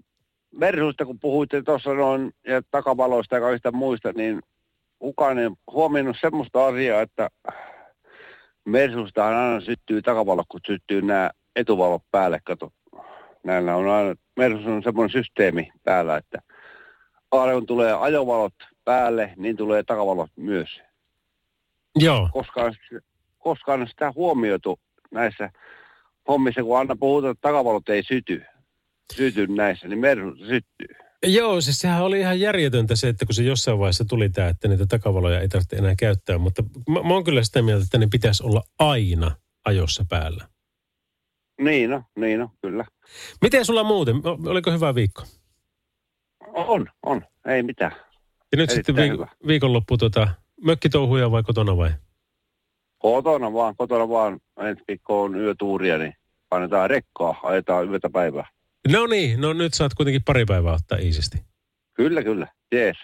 [0.51, 4.42] Mersusta, kun puhuitte tuossa noin ja takavaloista ja kaikista muista, niin
[4.98, 7.30] kukaan ei huomioinut semmoista asiaa, että
[8.64, 12.40] Mersustahan aina syttyy takavalot, kun syttyy nämä etuvalot päälle.
[12.44, 12.72] Kato,
[13.44, 16.38] näillä on aina, Mersus on semmoinen systeemi päällä, että
[17.30, 20.80] aina kun tulee ajovalot päälle, niin tulee takavalot myös.
[21.96, 22.28] Joo.
[22.32, 22.74] Koskaan,
[23.38, 24.78] koskaan sitä huomioitu
[25.11, 25.51] näissä
[26.28, 28.42] hommissa, kun aina puhutaan, että takavalot ei syty,
[29.16, 30.88] syty näissä, niin Mersu syttyy.
[31.26, 34.68] Joo, siis sehän oli ihan järjetöntä se, että kun se jossain vaiheessa tuli tämä, että
[34.68, 38.08] niitä takavaloja ei tarvitse enää käyttää, mutta mä, mä oon kyllä sitä mieltä, että ne
[38.12, 39.30] pitäisi olla aina
[39.64, 40.48] ajossa päällä.
[41.61, 42.84] Niin no, niin no, kyllä.
[43.42, 44.16] Miten sulla muuten?
[44.46, 45.22] Oliko hyvä viikko?
[46.52, 47.22] On, on.
[47.46, 47.92] Ei mitään.
[47.92, 49.28] Ja nyt Erittäin sitten viik- hyvä.
[49.46, 50.28] viikonloppu tota,
[50.64, 51.90] mökkitouhuja vai kotona vai?
[52.98, 54.40] Kotona vaan, kotona vaan.
[54.61, 56.14] Ensi viikko on yötuuria, niin
[56.48, 58.48] painetaan rekkaa, ajetaan yötä päivää.
[58.88, 61.38] No niin, no nyt saat kuitenkin pari päivää ottaa iisisti.
[61.94, 62.46] Kyllä, kyllä.
[62.74, 62.96] Jees.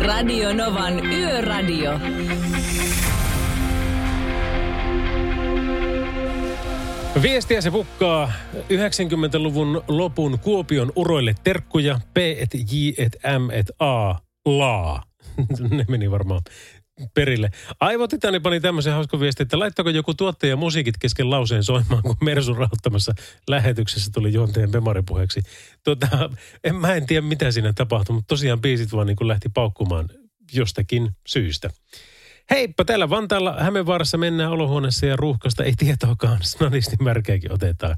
[0.00, 2.00] Radio Novan Yöradio.
[7.22, 14.14] Viestiä se pukkaa 90-luvun lopun Kuopion uroille terkkuja P et J et M et A
[14.46, 15.02] laa.
[15.70, 16.42] ne meni varmaan
[17.14, 17.50] perille.
[17.80, 22.56] Aivotitani pani tämmöisen hauskan viestin, että laittako joku tuottaja musiikit kesken lauseen soimaan, kun Mersun
[22.56, 23.12] rauttamassa
[23.48, 25.40] lähetyksessä tuli juonteen Bemari-puheeksi.
[25.84, 26.30] Tota,
[26.64, 30.08] en, mä en tiedä, mitä siinä tapahtui, mutta tosiaan biisit vaan niin kuin lähti paukkumaan
[30.52, 31.70] jostakin syystä.
[32.50, 36.38] Heippa, täällä Vantaalla Hämeenvaarassa mennään olohuoneessa ja ruuhkasta ei tietoakaan.
[36.42, 37.96] Snadisti märkeäkin otetaan.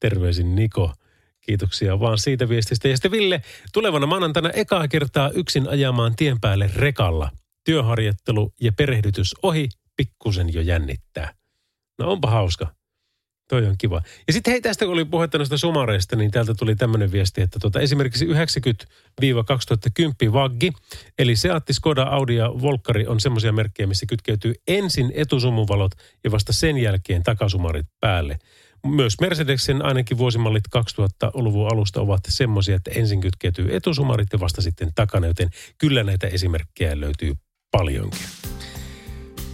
[0.00, 0.92] Terveisin Niko.
[1.40, 2.88] Kiitoksia vaan siitä viestistä.
[2.88, 3.42] Ja sitten Ville,
[3.72, 7.30] tulevana maanantaina ekaa kertaa yksin ajamaan tien päälle rekalla.
[7.66, 11.34] Työharjoittelu ja perehdytys ohi, pikkusen jo jännittää.
[11.98, 12.74] No onpa hauska.
[13.48, 14.02] Toi on kiva.
[14.26, 17.58] Ja sitten hei, tästä kun oli puhetta noista sumareista, niin täältä tuli tämmöinen viesti, että
[17.58, 18.30] tuota, esimerkiksi 90-2010
[20.32, 20.72] Vaggi,
[21.18, 25.92] eli Seatti, Skoda, Audi ja Volkari on semmoisia merkkejä, missä kytkeytyy ensin etusumuvalot
[26.24, 28.38] ja vasta sen jälkeen takasumarit päälle.
[28.86, 34.92] Myös Mercedesen ainakin vuosimallit 2000-luvun alusta ovat semmoisia, että ensin kytkeytyy etusumarit ja vasta sitten
[34.94, 35.48] takana, joten
[35.78, 37.34] kyllä näitä esimerkkejä löytyy
[37.76, 38.20] paljonkin.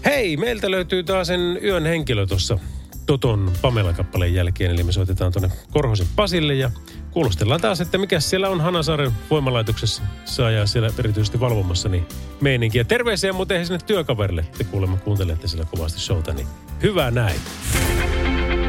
[0.04, 2.58] Hei, meiltä löytyy taas sen yön henkilö tuossa
[3.06, 6.70] Toton Pamela-kappaleen jälkeen, eli me soitetaan tuonne Korhosen Pasille ja
[7.10, 12.06] kuulostellaan taas, että mikä siellä on Hanasaaren voimalaitoksessa saajaa siellä erityisesti valvomassa, niin
[12.40, 12.84] meininkiä.
[12.84, 16.46] Terveisiä muuten sinne työkaverille, te kuulemma kuuntelette siellä kovasti showta, niin
[16.82, 17.40] hyvää näin.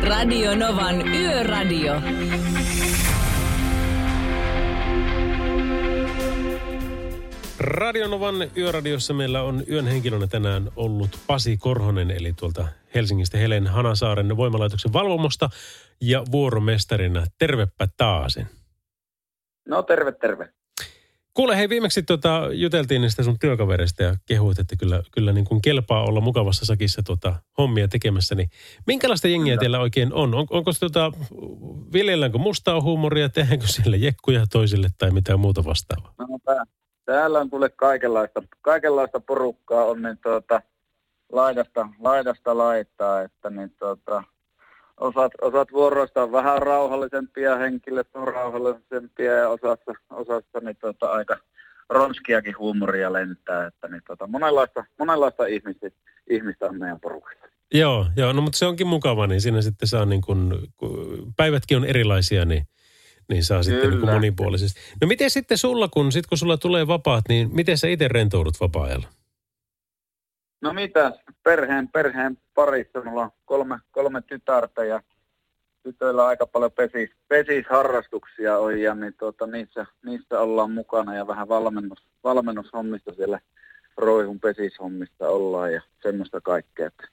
[0.03, 2.01] Radio Novan Yöradio.
[7.59, 14.37] Radionovan yöradiossa meillä on yön henkilönä tänään ollut Pasi Korhonen, eli tuolta Helsingistä Helen Hanasaaren
[14.37, 15.49] voimalaitoksen valvomosta
[16.01, 17.25] ja vuoromestarina.
[17.39, 18.47] Tervepä taasen.
[19.67, 20.49] No terve, terve.
[21.33, 25.61] Kuule, hei viimeksi tota, juteltiin niistä sun työkavereista ja kehuit, että kyllä, kyllä niin kuin
[25.61, 28.35] kelpaa olla mukavassa sakissa tota, hommia tekemässä.
[28.35, 28.49] Niin
[28.87, 30.35] minkälaista jengiä teillä oikein on?
[30.35, 31.11] on onko se tota,
[31.93, 36.13] viljelläänkö mustaa huumoria, tehdäänkö siellä jekkuja toisille tai mitään muuta vastaavaa?
[36.17, 36.27] No,
[37.05, 40.61] täällä on kuule kaikenlaista, kaikenlaista porukkaa on niin tuota,
[41.31, 44.23] laidasta, laidasta laittaa, että niin tuota,
[44.99, 51.37] osat, osat vuoroista on vähän rauhallisempia, henkilöt on rauhallisempia ja osassa, osassa niin tuota, aika
[51.89, 55.87] ronskiakin huumoria lentää, että niin tuota, monenlaista, monenlaista ihmistä,
[56.29, 57.47] ihmistä on meidän porukassa.
[57.73, 61.77] Joo, joo, no mutta se onkin mukava, niin siinä sitten saa niin kun, kun päivätkin
[61.77, 62.67] on erilaisia, niin,
[63.29, 64.79] niin saa sitten niin kuin monipuolisesti.
[65.01, 68.59] No miten sitten sulla, kun, sit kun sulla tulee vapaat, niin miten sä itse rentoudut
[68.61, 69.07] vapaa-ajalla?
[70.61, 71.11] No mitä,
[71.43, 75.01] perheen, perheen parissa, mulla on kolme, kolme tytärtä ja
[75.83, 81.47] tytöillä aika paljon pesis, pesisharrastuksia on ja niin tuota, niissä, niissä ollaan mukana ja vähän
[81.47, 83.39] valmennus, valmennushommista siellä
[83.97, 86.87] roihun pesishommista ollaan ja semmoista kaikkea.
[86.87, 87.07] Että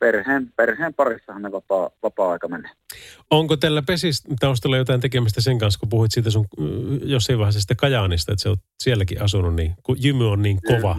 [0.00, 2.70] perheen, perheen parissahan ne vapaa, vapaa-aika menee.
[3.30, 6.46] Onko tällä pesis taustalla jotain tekemistä sen kanssa, kun puhuit siitä sun
[7.04, 10.96] jossain vaiheessa sitä Kajaanista, että sä oot sielläkin asunut, niin kun jymy on niin kova.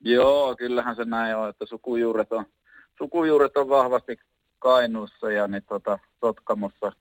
[0.00, 2.44] Joo, kyllähän se näin on, että sukujuuret on,
[2.98, 4.18] sukujuuret on vahvasti
[4.58, 6.92] Kainuussa ja niin tota, Sotkamossa,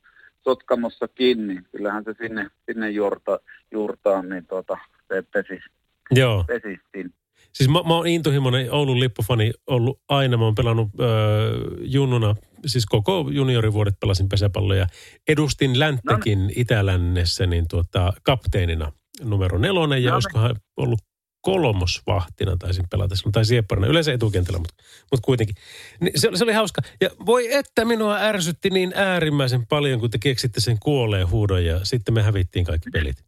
[0.44, 3.40] Sotkamossakin, niin kyllähän se sinne, sinne juurta,
[3.72, 4.78] juurtaa, niin tota,
[5.08, 5.64] se pesis,
[6.12, 6.44] Joo.
[6.48, 7.14] pesis sinne.
[7.58, 10.38] Siis mä, mä oon intohimoinen Oulun lippufani ollut aina.
[10.38, 12.36] Mä oon pelannut öö, junnuna,
[12.66, 14.88] siis koko juniorivuodet pelasin pesäpalloja.
[15.28, 18.92] Edustin Länttäkin Itä-Lännessä niin tuota, kapteenina
[19.24, 20.16] numero nelonen ja No niin.
[20.16, 21.00] olisikohan ollut
[21.42, 24.74] kolmosvahtina taisin pelata silloin, tai siepparina, yleensä etukentällä, mutta,
[25.12, 25.56] mutta kuitenkin.
[26.00, 26.82] Niin se, oli- se oli hauska.
[27.02, 31.86] Ja voi että minua ärsytti niin äärimmäisen paljon, kun te keksitte sen kuolleen huudon ja
[31.86, 33.24] sitten me hävittiin kaikki pelit.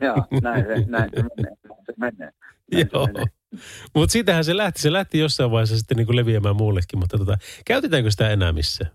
[0.00, 1.56] Joo, näin se, näin se menee.
[1.86, 2.32] Se menee.
[2.92, 3.08] Joo.
[3.94, 4.82] Mutta siitähän se lähti.
[4.82, 8.90] Se lähti jossain vaiheessa sitten niin kuin leviämään muullekin, mutta tota, käytetäänkö sitä enää missään?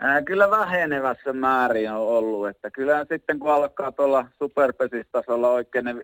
[0.00, 5.94] Ää, kyllä vähenevässä määrin on ollut, että kyllä sitten kun alkaa tuolla superpesistasolla oikein ne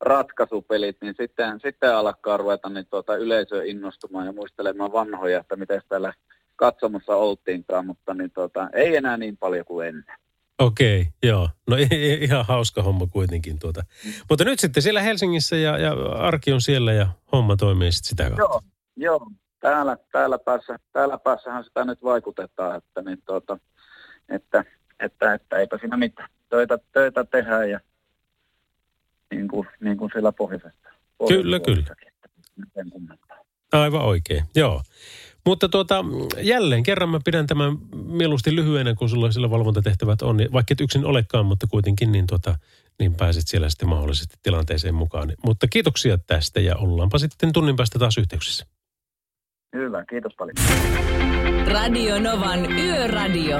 [0.00, 5.82] ratkaisupelit, niin sitten, sitten alkaa ruveta niin tuota yleisöä innostumaan ja muistelemaan vanhoja, että miten
[5.88, 6.12] täällä
[6.56, 10.16] katsomassa oltiinkaan, mutta niin tuota, ei enää niin paljon kuin ennen.
[10.58, 11.48] Okei, joo.
[11.68, 11.76] No
[12.20, 13.82] ihan hauska homma kuitenkin tuota.
[14.30, 18.36] Mutta nyt sitten siellä Helsingissä ja, ja arki on siellä ja homma toimii sitten sitä
[18.36, 18.42] kautta.
[18.42, 18.60] Joo,
[18.96, 19.30] joo.
[19.60, 23.58] Täällä, täällä, päässä, täällä päässähän sitä nyt vaikutetaan, että, niin tuota,
[24.28, 24.64] että,
[25.00, 26.28] että, että eipä siinä mitään.
[26.48, 27.80] Töitä, töitä tehdään ja
[29.30, 30.88] niin kuin, niin kuin siellä pohjoisessa.
[31.28, 31.84] Kyllä, kyllä.
[33.72, 34.82] Aivan oikein, joo.
[35.46, 36.04] Mutta tuota,
[36.42, 40.36] jälleen kerran mä pidän tämän mieluusti lyhyenä, kun sulla sillä valvontatehtävät on.
[40.36, 42.58] Niin Vaikka et yksin olekaan, mutta kuitenkin niin, tuota,
[42.98, 45.32] niin pääset siellä sitten mahdollisesti tilanteeseen mukaan.
[45.44, 48.66] Mutta kiitoksia tästä ja ollaanpa sitten tunnin päästä taas yhteyksissä.
[49.76, 50.54] Hyvä, kiitos paljon.
[51.66, 53.58] Radio Novan Yöradio.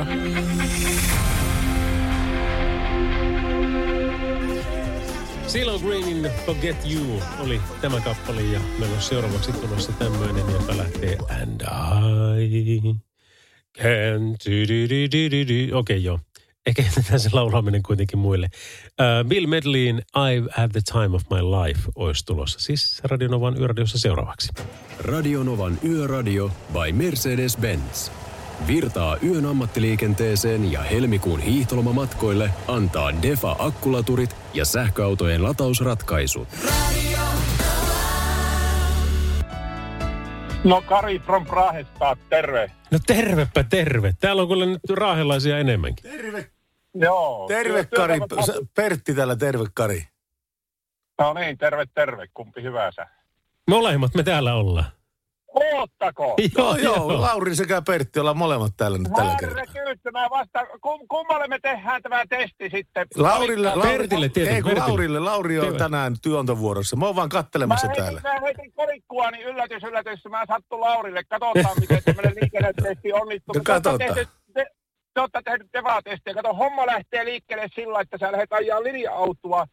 [5.46, 11.18] CeeLo Greenin Forget You oli tämä kappale ja meillä on seuraavaksi tulossa tämmöinen, joka lähtee
[11.42, 12.94] And I
[13.78, 14.30] can...
[14.30, 16.20] Okei, okay, joo.
[16.66, 18.48] Ehkä jätetään se laulaminen kuitenkin muille.
[19.00, 22.60] Uh, Bill Medleyin I Have the Time of My Life olisi tulossa.
[22.60, 24.48] Siis Radionovan yöradiossa seuraavaksi.
[24.98, 28.10] Radionovan Yöradio by Mercedes-Benz.
[28.66, 36.48] Virtaa yön ammattiliikenteeseen ja helmikuun hiihtolomamatkoille antaa Defa akkulaturit ja sähköautojen latausratkaisut.
[40.64, 42.70] No Kari from Prahesta, terve.
[42.90, 44.12] No tervepä terve.
[44.20, 46.10] Täällä on kyllä nyt raahelaisia enemmänkin.
[46.10, 46.50] Terve.
[46.94, 47.48] Joo.
[47.48, 48.18] Terve Työ- Kari.
[48.74, 50.04] Pertti täällä, terve Kari.
[51.18, 52.26] No niin, terve, terve.
[52.34, 53.06] Kumpi hyvänsä.
[53.68, 54.86] Molemmat me täällä ollaan.
[55.54, 56.34] Oottako?
[56.58, 59.64] Joo, joo, Lauri sekä Pertti ollaan molemmat täällä nyt tällä kertaa.
[59.72, 63.06] Kyyttä, mä vasta, kum, kummalle me tehdään tämä testi sitten?
[63.16, 64.08] Laurille, Lauri,
[64.48, 66.96] ei kun Laurille, Lauri on tänään työntovuorossa.
[66.96, 68.20] Mä oon vaan kattelemassa mä täällä.
[68.24, 70.24] Heitin, mä heitin kolikkua, niin yllätys, yllätys.
[70.28, 71.22] Mä sattu Laurille.
[71.28, 73.54] Katsotaan, miten tämmöinen liikennetesti onnistuu.
[73.54, 73.98] No Te olette katsotaan.
[74.14, 74.66] tehnyt- Te,
[75.14, 76.34] te olette tehnyt devatestiä.
[76.34, 79.66] Kato, homma lähtee liikkeelle sillä, että sä lähdet ajaa linja-autoa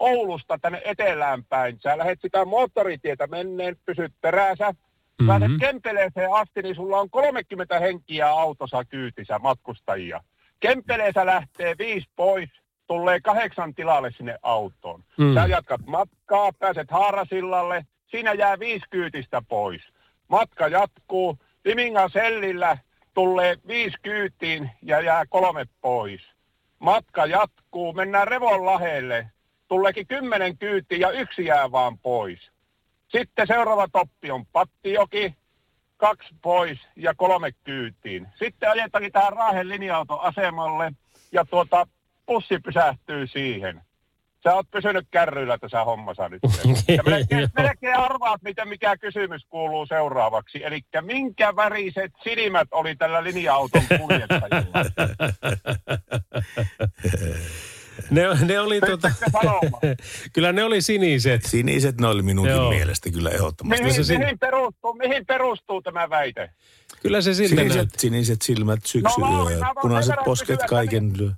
[0.00, 1.78] Oulusta tänne etelään päin.
[1.82, 4.74] Sä lähdet sitä moottoritietä menneen, pysyt perässä.
[5.18, 5.28] Mm-hmm.
[5.28, 10.20] Lähdet Kempeleeseen asti, niin sulla on 30 henkiä autossa kyytissä matkustajia.
[10.60, 12.50] Kempeleessä lähtee viisi pois,
[12.86, 15.04] tulee kahdeksan tilalle sinne autoon.
[15.18, 15.34] Mm.
[15.34, 19.82] Sä jatkat matkaa, pääset Haarasillalle, siinä jää viisi kyytistä pois.
[20.28, 22.78] Matka jatkuu, Limingan sellillä
[23.14, 26.20] tulee viisi kyytiin ja jää kolme pois.
[26.78, 29.30] Matka jatkuu, mennään Revonlahelle,
[29.68, 32.50] tuleekin kymmenen kyytiin ja yksi jää vaan pois.
[33.18, 35.34] Sitten seuraava toppi on Pattijoki,
[35.96, 38.26] kaksi pois ja kolme kyytiin.
[38.38, 40.92] Sitten ajetaankin tähän Raahen linja-autoasemalle
[41.32, 41.86] ja tuota,
[42.26, 43.80] bussi pysähtyy siihen.
[44.44, 46.42] Sä oot pysynyt kärryillä tässä hommassa nyt.
[46.96, 50.64] Ja melkein, melkein arvaat, miten mikä kysymys kuuluu seuraavaksi.
[50.64, 54.84] Eli minkä väriset silmät oli tällä linja-auton kuljettajilla?
[58.10, 59.10] Ne, ne oli tota...
[60.32, 61.44] kyllä ne oli siniset.
[61.44, 62.70] Siniset ne oli minunkin Joo.
[62.70, 63.82] mielestä kyllä ehdottomasti.
[63.82, 66.50] Mihin, se sin- mihin, perustuu, mihin perustuu tämä väite?
[67.02, 71.30] Kyllä se siltä Siniset, siniset silmät, No, syksyyö Lauri, punaiset posket kysyä, kaiken lyö.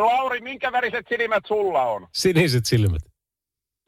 [0.00, 2.08] Lauri, minkä väriset silmät sulla on?
[2.12, 3.02] Siniset silmät.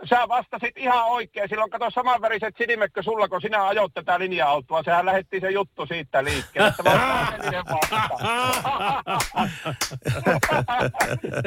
[0.05, 1.49] Sä vastasit ihan oikein.
[1.49, 4.83] Silloin kato samanväriset silmätkö sulla, kun sinä ajoit tätä linja-autoa.
[4.83, 6.73] Sehän lähetti se juttu siitä liikkeelle.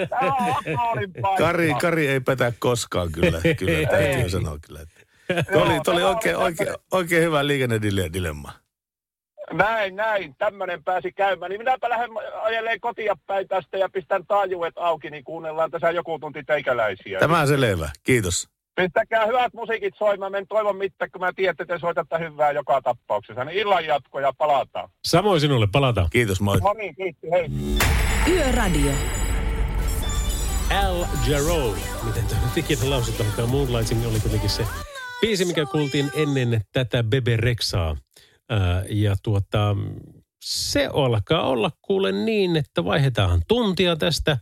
[0.09, 0.35] Tämä
[0.69, 0.99] on.
[1.37, 4.79] Kari, Kari ei petä koskaan kyllä, kyllä täytyy sanoa kyllä.
[4.81, 4.99] että-
[5.53, 8.51] Tuo oli, tuo oli oikein, oikein, oikein hyvä liikennedilemma.
[9.53, 10.35] Näin, näin.
[10.37, 11.49] Tämmöinen pääsi käymään.
[11.49, 12.09] Niin minäpä lähden
[12.41, 17.19] ajelee kotia päin tästä ja pistän taajuudet auki, niin kuunnellaan tässä joku tunti teikäläisiä.
[17.19, 18.49] Tämä selvä, kiitos.
[18.75, 20.31] Pistäkää hyvät musiikit soimaan.
[20.31, 23.45] Men toivon mitään, kun mä tiedän, että te soitatte hyvää joka tapauksessa.
[23.45, 24.89] Niin illan jatko ja palataan.
[25.07, 26.07] Samoin sinulle, palataan.
[26.11, 26.57] Kiitos, moi.
[26.57, 27.49] No niin, kiitti, hei.
[28.35, 28.91] Yöradio.
[30.83, 31.73] Al Jarreau.
[32.03, 33.29] Miten tämä nyt ikinä lausutaan?
[33.35, 34.63] Tämä Moonlighting oli kuitenkin se
[35.21, 37.95] biisi, mikä kuultiin ennen tätä Bebe Rexaa.
[38.49, 39.75] Ää, ja tuota,
[40.43, 44.37] se alkaa olla kuule niin, että vaihdetaan tuntia tästä.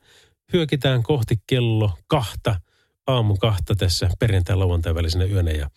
[0.53, 2.55] Hyökitään kohti kello kahta,
[3.07, 5.51] aamu kahta tässä perjantai lauantai välisenä yönä.
[5.51, 5.69] Ja,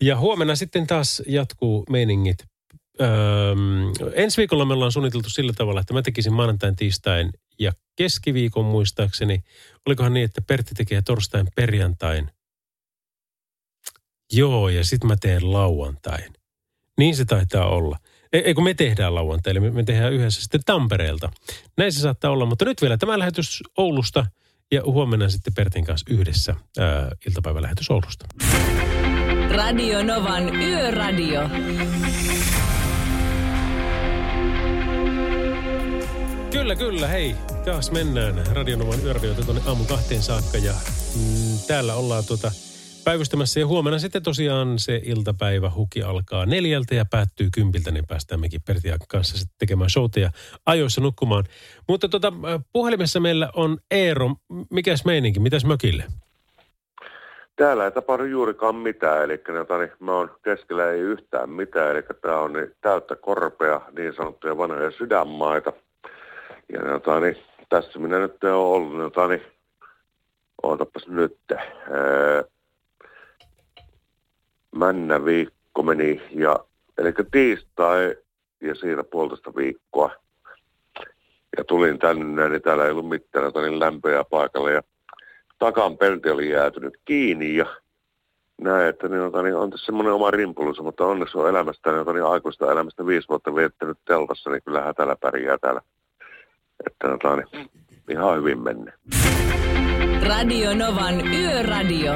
[0.00, 2.38] ja huomenna sitten taas jatkuu meiningit.
[3.00, 3.54] Öö,
[4.14, 9.44] ensi viikolla me ollaan suunniteltu sillä tavalla, että mä tekisin maanantain, tiistain ja keskiviikon muistaakseni.
[9.86, 12.30] Olikohan niin, että Pertti tekee torstain, perjantain.
[14.32, 16.32] Joo, ja sitten mä teen lauantain.
[16.98, 17.98] Niin se taitaa olla.
[18.32, 21.30] Ei, ei kun me tehdään lauantai, eli me, me tehdään yhdessä sitten Tampereelta.
[21.76, 24.26] Näin se saattaa olla, mutta nyt vielä tämä lähetys Oulusta
[24.72, 28.26] ja huomenna sitten Pertin kanssa yhdessä ää, iltapäivälähetys Oulusta.
[29.50, 31.48] Radio Novan Yöradio.
[36.50, 37.34] Kyllä, kyllä, hei.
[37.64, 40.72] Taas mennään Radionovan yöradioita tuonne aamun kahteen saakka ja
[41.16, 42.52] mm, täällä ollaan tuota
[43.04, 48.40] päivystämässä ja huomenna sitten tosiaan se iltapäivä huki alkaa neljältä ja päättyy kympiltä, niin päästään
[48.40, 50.30] mekin Pertian kanssa sitten tekemään showta ja
[50.66, 51.44] ajoissa nukkumaan.
[51.88, 52.32] Mutta tota,
[52.72, 54.30] puhelimessa meillä on Eero.
[54.70, 55.40] Mikäs meininki?
[55.40, 56.04] Mitäs mökille?
[57.56, 62.02] Täällä ei tapahdu juurikaan mitään, eli tota, niin, mä oon keskellä ei yhtään mitään, eli
[62.22, 65.72] tää on niin, täyttä korpea, niin sanottuja vanhoja sydänmaita.
[66.72, 67.36] Ja niin,
[67.68, 69.42] tässä minä nyt olen ollut, niin,
[70.62, 71.38] ootapas nyt,
[74.76, 76.56] männä viikko meni, ja,
[76.98, 78.16] eli tiistai
[78.60, 80.10] ja siinä puolitoista viikkoa.
[81.56, 84.82] Ja tulin tänne, niin täällä ei ollut mitään niin lämpöjä paikalla, ja
[85.58, 87.66] takan pelti oli jäätynyt kiinni ja
[88.60, 92.00] näin, että niin, ota, niin on tässä semmoinen oma rimpulus, mutta onneksi on elämästä, niin,
[92.00, 95.80] ota, niin aikuista elämästä viisi vuotta viettänyt teltassa, niin kyllähän täällä pärjää täällä.
[96.86, 97.70] Että ota, niin,
[98.08, 98.92] ihan hyvin menee.
[100.28, 102.12] Radio Novan Yöradio.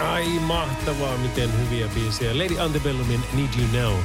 [0.00, 2.38] Ai mahtavaa, miten hyviä biisejä.
[2.38, 3.98] Lady Antebellumin Need You Now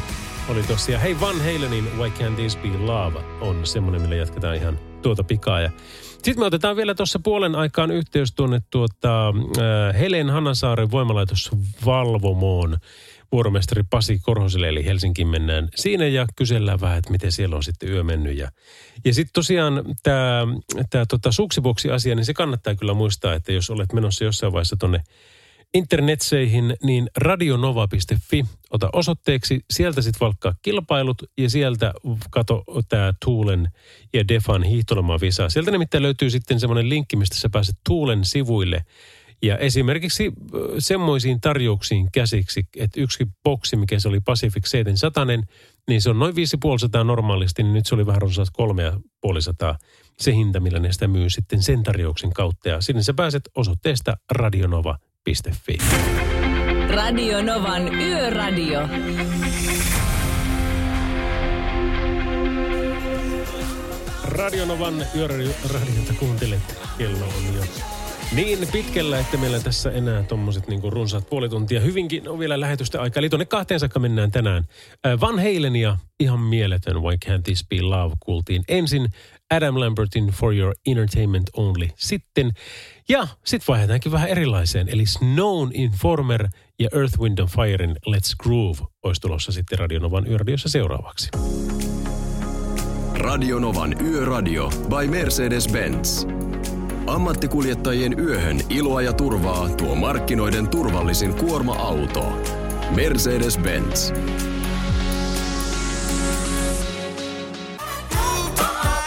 [0.49, 0.91] oli tossa.
[0.91, 5.23] Ja hei Van Halenin Why Can't This Be Love on semmoinen, millä jatketaan ihan tuota
[5.23, 5.61] pikaa.
[5.61, 5.71] Ja
[6.11, 11.51] sitten me otetaan vielä tuossa puolen aikaan yhteys tuonne tuota, äh, Helen Hanasaaren voimalaitos
[11.85, 12.77] Valvomoon
[13.31, 17.89] vuoromestari Pasi Korhoselle, eli Helsinkiin mennään siinä ja kysellään vähän, että miten siellä on sitten
[17.89, 18.37] yö mennyt.
[18.37, 18.49] Ja,
[19.05, 19.83] ja sitten tosiaan
[20.89, 25.03] tämä tota, suksiboksi-asia, niin se kannattaa kyllä muistaa, että jos olet menossa jossain vaiheessa tuonne
[25.75, 31.93] internetseihin, niin radionova.fi, ota osoitteeksi, sieltä sitten valkkaa kilpailut ja sieltä
[32.31, 33.67] kato tämä Tuulen
[34.13, 35.49] ja Defan hiihtolomavisa.
[35.49, 38.85] Sieltä nimittäin löytyy sitten semmoinen linkki, mistä sä pääset Tuulen sivuille
[39.41, 40.31] ja esimerkiksi
[40.79, 45.25] semmoisiin tarjouksiin käsiksi, että yksi boksi, mikä se oli Pacific 700,
[45.87, 49.75] niin se on noin 550 normaalisti, niin nyt se oli vähän runsaat 350
[50.19, 52.69] se hinta, millä ne sitä myy sitten sen tarjouksen kautta.
[52.69, 55.14] Ja sinne sä pääset osoitteesta radionova.fi.
[56.89, 58.79] Radio Novan Yöradio.
[64.23, 66.59] Radionovan yöradiota kuuntelet.
[66.97, 67.63] Kello on jo
[68.35, 71.79] niin pitkällä, että meillä tässä enää tommoset niin runsaat puoli tuntia.
[71.79, 73.19] Hyvinkin on vielä lähetystä aikaa.
[73.21, 74.63] Eli tuonne kahteen saakka mennään tänään.
[75.05, 78.63] Äh, Van Halenia, ihan mieletön Why Can't This Be Love kuultiin.
[78.67, 79.07] Ensin
[79.51, 81.87] Adam Lambertin For Your Entertainment Only.
[81.95, 82.51] Sitten,
[83.09, 84.89] ja sitten vaihdetaankin vähän erilaiseen.
[84.89, 86.47] Eli Snown Informer
[86.79, 91.29] ja Earth, Wind and Firein Let's Groove olisi tulossa sitten Radionovan yöradiossa seuraavaksi.
[93.13, 96.27] Radionovan Yöradio by Mercedes-Benz.
[97.07, 102.41] Ammattikuljettajien yöhön iloa ja turvaa tuo markkinoiden turvallisin kuorma-auto.
[102.95, 104.13] Mercedes-Benz.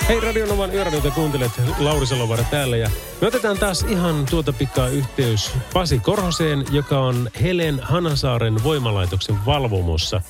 [0.09, 2.91] Hei Radionovan yöradiota kuuntelet, Lauri Salovaara täällä ja
[3.21, 10.21] me otetaan taas ihan tuota pikaa yhteys Pasi Korhoseen, joka on Helen Hanasaaren voimalaitoksen valvomossa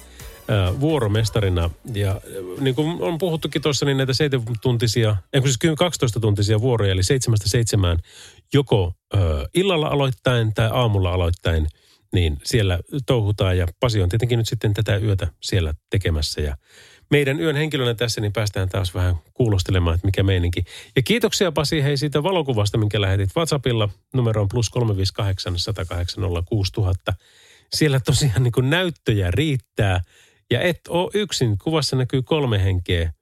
[0.81, 1.70] vuoromestarina.
[1.95, 2.20] Ja
[2.61, 7.01] niin kuin on puhuttukin tuossa, niin näitä 7-tuntisia, ei kun siis 12-tuntisia vuoroja, eli
[7.97, 8.01] 7-7
[8.55, 9.20] joko äh,
[9.55, 11.66] illalla aloittain tai aamulla aloittain,
[12.12, 13.59] niin siellä touhutaan.
[13.59, 16.57] Ja Pasi on tietenkin nyt sitten tätä yötä siellä tekemässä ja
[17.11, 20.64] meidän yön henkilönä tässä, niin päästään taas vähän kuulostelemaan, että mikä meininki.
[20.96, 23.88] Ja kiitoksia Pasi hei siitä valokuvasta, minkä lähetit WhatsAppilla.
[24.14, 27.14] Numero on plus 358 108 6000.
[27.72, 30.00] Siellä tosiaan niin kuin näyttöjä riittää.
[30.50, 31.59] Ja et ole yksin.
[31.59, 33.12] Kuvassa näkyy kolme henkeä,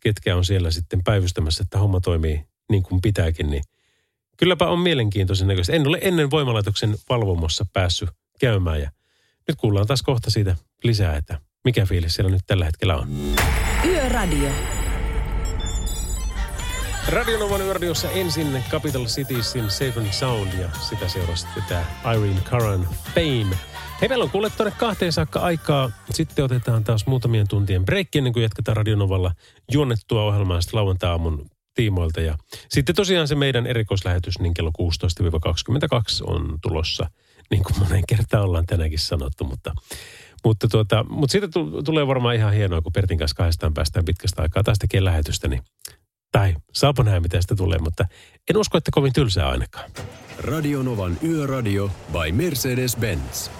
[0.00, 3.50] ketkä on siellä sitten päivystämässä, että homma toimii niin kuin pitääkin.
[3.50, 3.62] Niin
[4.36, 5.72] kylläpä on mielenkiintoisen näköistä.
[5.72, 8.10] En ole ennen voimalaitoksen valvomossa päässyt
[8.40, 8.90] käymään ja
[9.48, 13.08] nyt kuullaan taas kohta siitä lisää, että mikä fiilis siellä nyt tällä hetkellä on.
[13.84, 14.50] Yöradio.
[17.08, 21.84] Radionovan yöradiossa ensin Capital Citiesin Safe and Sound ja sitä seurasi tämä
[22.14, 23.56] Irene Karan Fame.
[24.00, 25.90] Hei, meillä on kuule tuonne kahteen saakka aikaa.
[26.10, 29.34] Sitten otetaan taas muutamien tuntien breikki ennen kuin jatketaan Radionovalla
[29.72, 32.20] juonnettua ohjelmaa sitten lauantai-aamun tiimoilta.
[32.20, 32.38] Ja
[32.68, 37.10] sitten tosiaan se meidän erikoislähetys niin kello 16-22 on tulossa,
[37.50, 39.74] niin kuin moneen kertaan ollaan tänäänkin sanottu, mutta
[40.44, 44.42] mutta, tuota, mutta siitä tu- tulee varmaan ihan hienoa, kun Pertin kanssa kahdestaan päästään pitkästä
[44.42, 45.62] aikaa taas tekemään lähetystä, niin
[46.32, 48.04] tai saapo nähdä, mitä sitä tulee, mutta
[48.50, 49.90] en usko, että kovin tylsää ainakaan.
[50.38, 53.50] Radionovan Yöradio by Mercedes-Benz.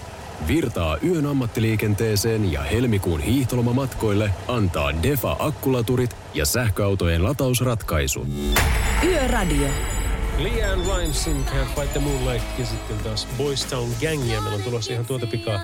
[0.47, 8.27] Virtaa yön ammattiliikenteeseen ja helmikuun hiihtolomamatkoille antaa Defa akkulaturit ja sähköautojen latausratkaisu.
[9.03, 9.67] Yöradio.
[10.37, 14.41] Leanne Rimesin Can't Fight the Moonlight ja sitten taas Boys Town Gangia.
[14.41, 15.59] Meillä on tulossa ihan tuota pikaa.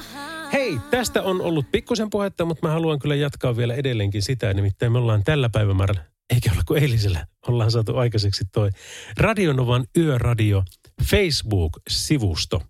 [0.54, 4.54] Hei, tästä on ollut pikkusen puhetta, mutta mä haluan kyllä jatkaa vielä edelleenkin sitä.
[4.54, 6.04] Nimittäin me ollaan tällä päivämäärällä,
[6.36, 8.70] eikä olla kuin eilisellä, ollaan saatu aikaiseksi toi
[9.18, 10.64] Radionovan Yöradio
[11.10, 12.62] Facebook-sivusto.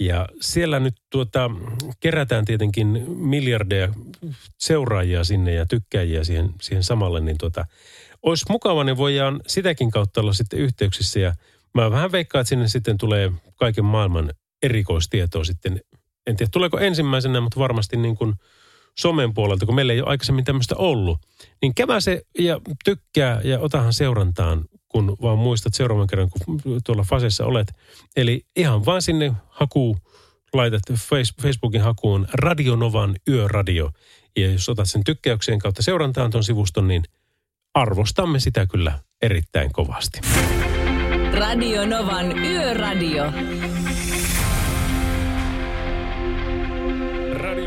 [0.00, 1.50] Ja siellä nyt tuota,
[2.00, 3.88] kerätään tietenkin miljardeja
[4.58, 7.64] seuraajia sinne ja tykkääjiä siihen, siihen samalle, niin tuota,
[8.22, 11.20] olisi mukava, niin voidaan sitäkin kautta olla sitten yhteyksissä.
[11.20, 11.34] Ja
[11.74, 14.30] mä vähän veikkaan, että sinne sitten tulee kaiken maailman
[14.62, 15.80] erikoistietoa sitten.
[16.26, 18.34] En tiedä, tuleeko ensimmäisenä, mutta varmasti niin kuin
[18.98, 21.18] somen puolelta, kun meillä ei ole aikaisemmin tämmöistä ollut.
[21.62, 27.02] Niin kävä se ja tykkää ja otahan seurantaan, kun vaan muistat seuraavan kerran, kun tuolla
[27.02, 27.72] Fasessa olet.
[28.16, 29.96] Eli ihan vaan sinne haku
[30.52, 33.90] laitat Face- Facebookin hakuun Radionovan Yöradio.
[34.36, 37.02] Ja jos otat sen tykkäykseen kautta seurantaan tuon sivuston, niin
[37.74, 40.20] arvostamme sitä kyllä erittäin kovasti.
[41.32, 43.24] Radio Novan Yöradio.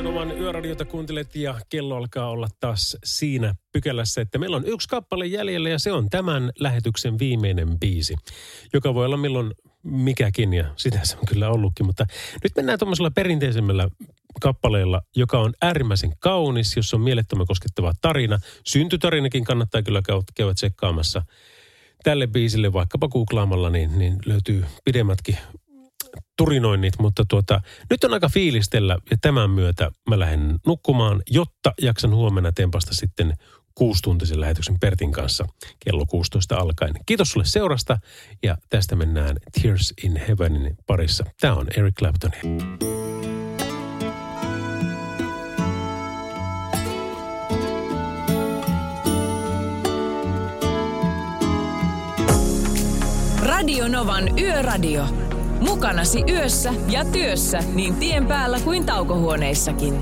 [0.05, 5.25] Radionovan yöradiota kuuntelet ja kello alkaa olla taas siinä pykälässä, että meillä on yksi kappale
[5.25, 8.15] jäljellä ja se on tämän lähetyksen viimeinen biisi,
[8.73, 9.51] joka voi olla milloin
[9.83, 11.85] mikäkin ja sitä se on kyllä ollutkin.
[11.85, 12.05] Mutta
[12.43, 13.89] nyt mennään tuommoisella perinteisemmällä
[14.41, 18.39] kappaleella, joka on äärimmäisen kaunis, jossa on mielettömän koskettava tarina.
[18.65, 20.01] Syntytarinakin kannattaa kyllä
[20.35, 21.21] käydä, tsekkaamassa.
[22.03, 25.37] Tälle biisille vaikkapa googlaamalla niin, niin löytyy pidemmätkin
[26.37, 32.15] turinoinnit, mutta tuota, nyt on aika fiilistellä ja tämän myötä mä lähden nukkumaan, jotta jaksan
[32.15, 33.33] huomenna tempasta sitten
[33.75, 35.47] kuustuntisen lähetyksen Pertin kanssa
[35.85, 36.93] kello 16 alkaen.
[37.05, 37.97] Kiitos sulle seurasta
[38.43, 41.25] ja tästä mennään Tears in Heavenin parissa.
[41.41, 42.31] Tämä on Eric Clapton.
[53.43, 55.24] Radio Novan Yöradio.
[55.59, 60.01] Mukanasi yössä ja työssä niin tien päällä kuin taukohuoneissakin.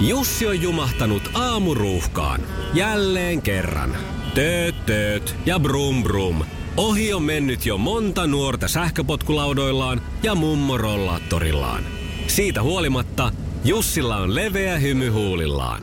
[0.00, 2.40] Jussi on jumahtanut aamuruuhkaan.
[2.74, 3.96] Jälleen kerran.
[4.34, 6.44] Tööt, tööt ja brum brum.
[6.76, 11.84] Ohi on mennyt jo monta nuorta sähköpotkulaudoillaan ja mummorollaattorillaan.
[12.26, 13.32] Siitä huolimatta
[13.64, 15.82] Jussilla on leveä hymy huulillaan.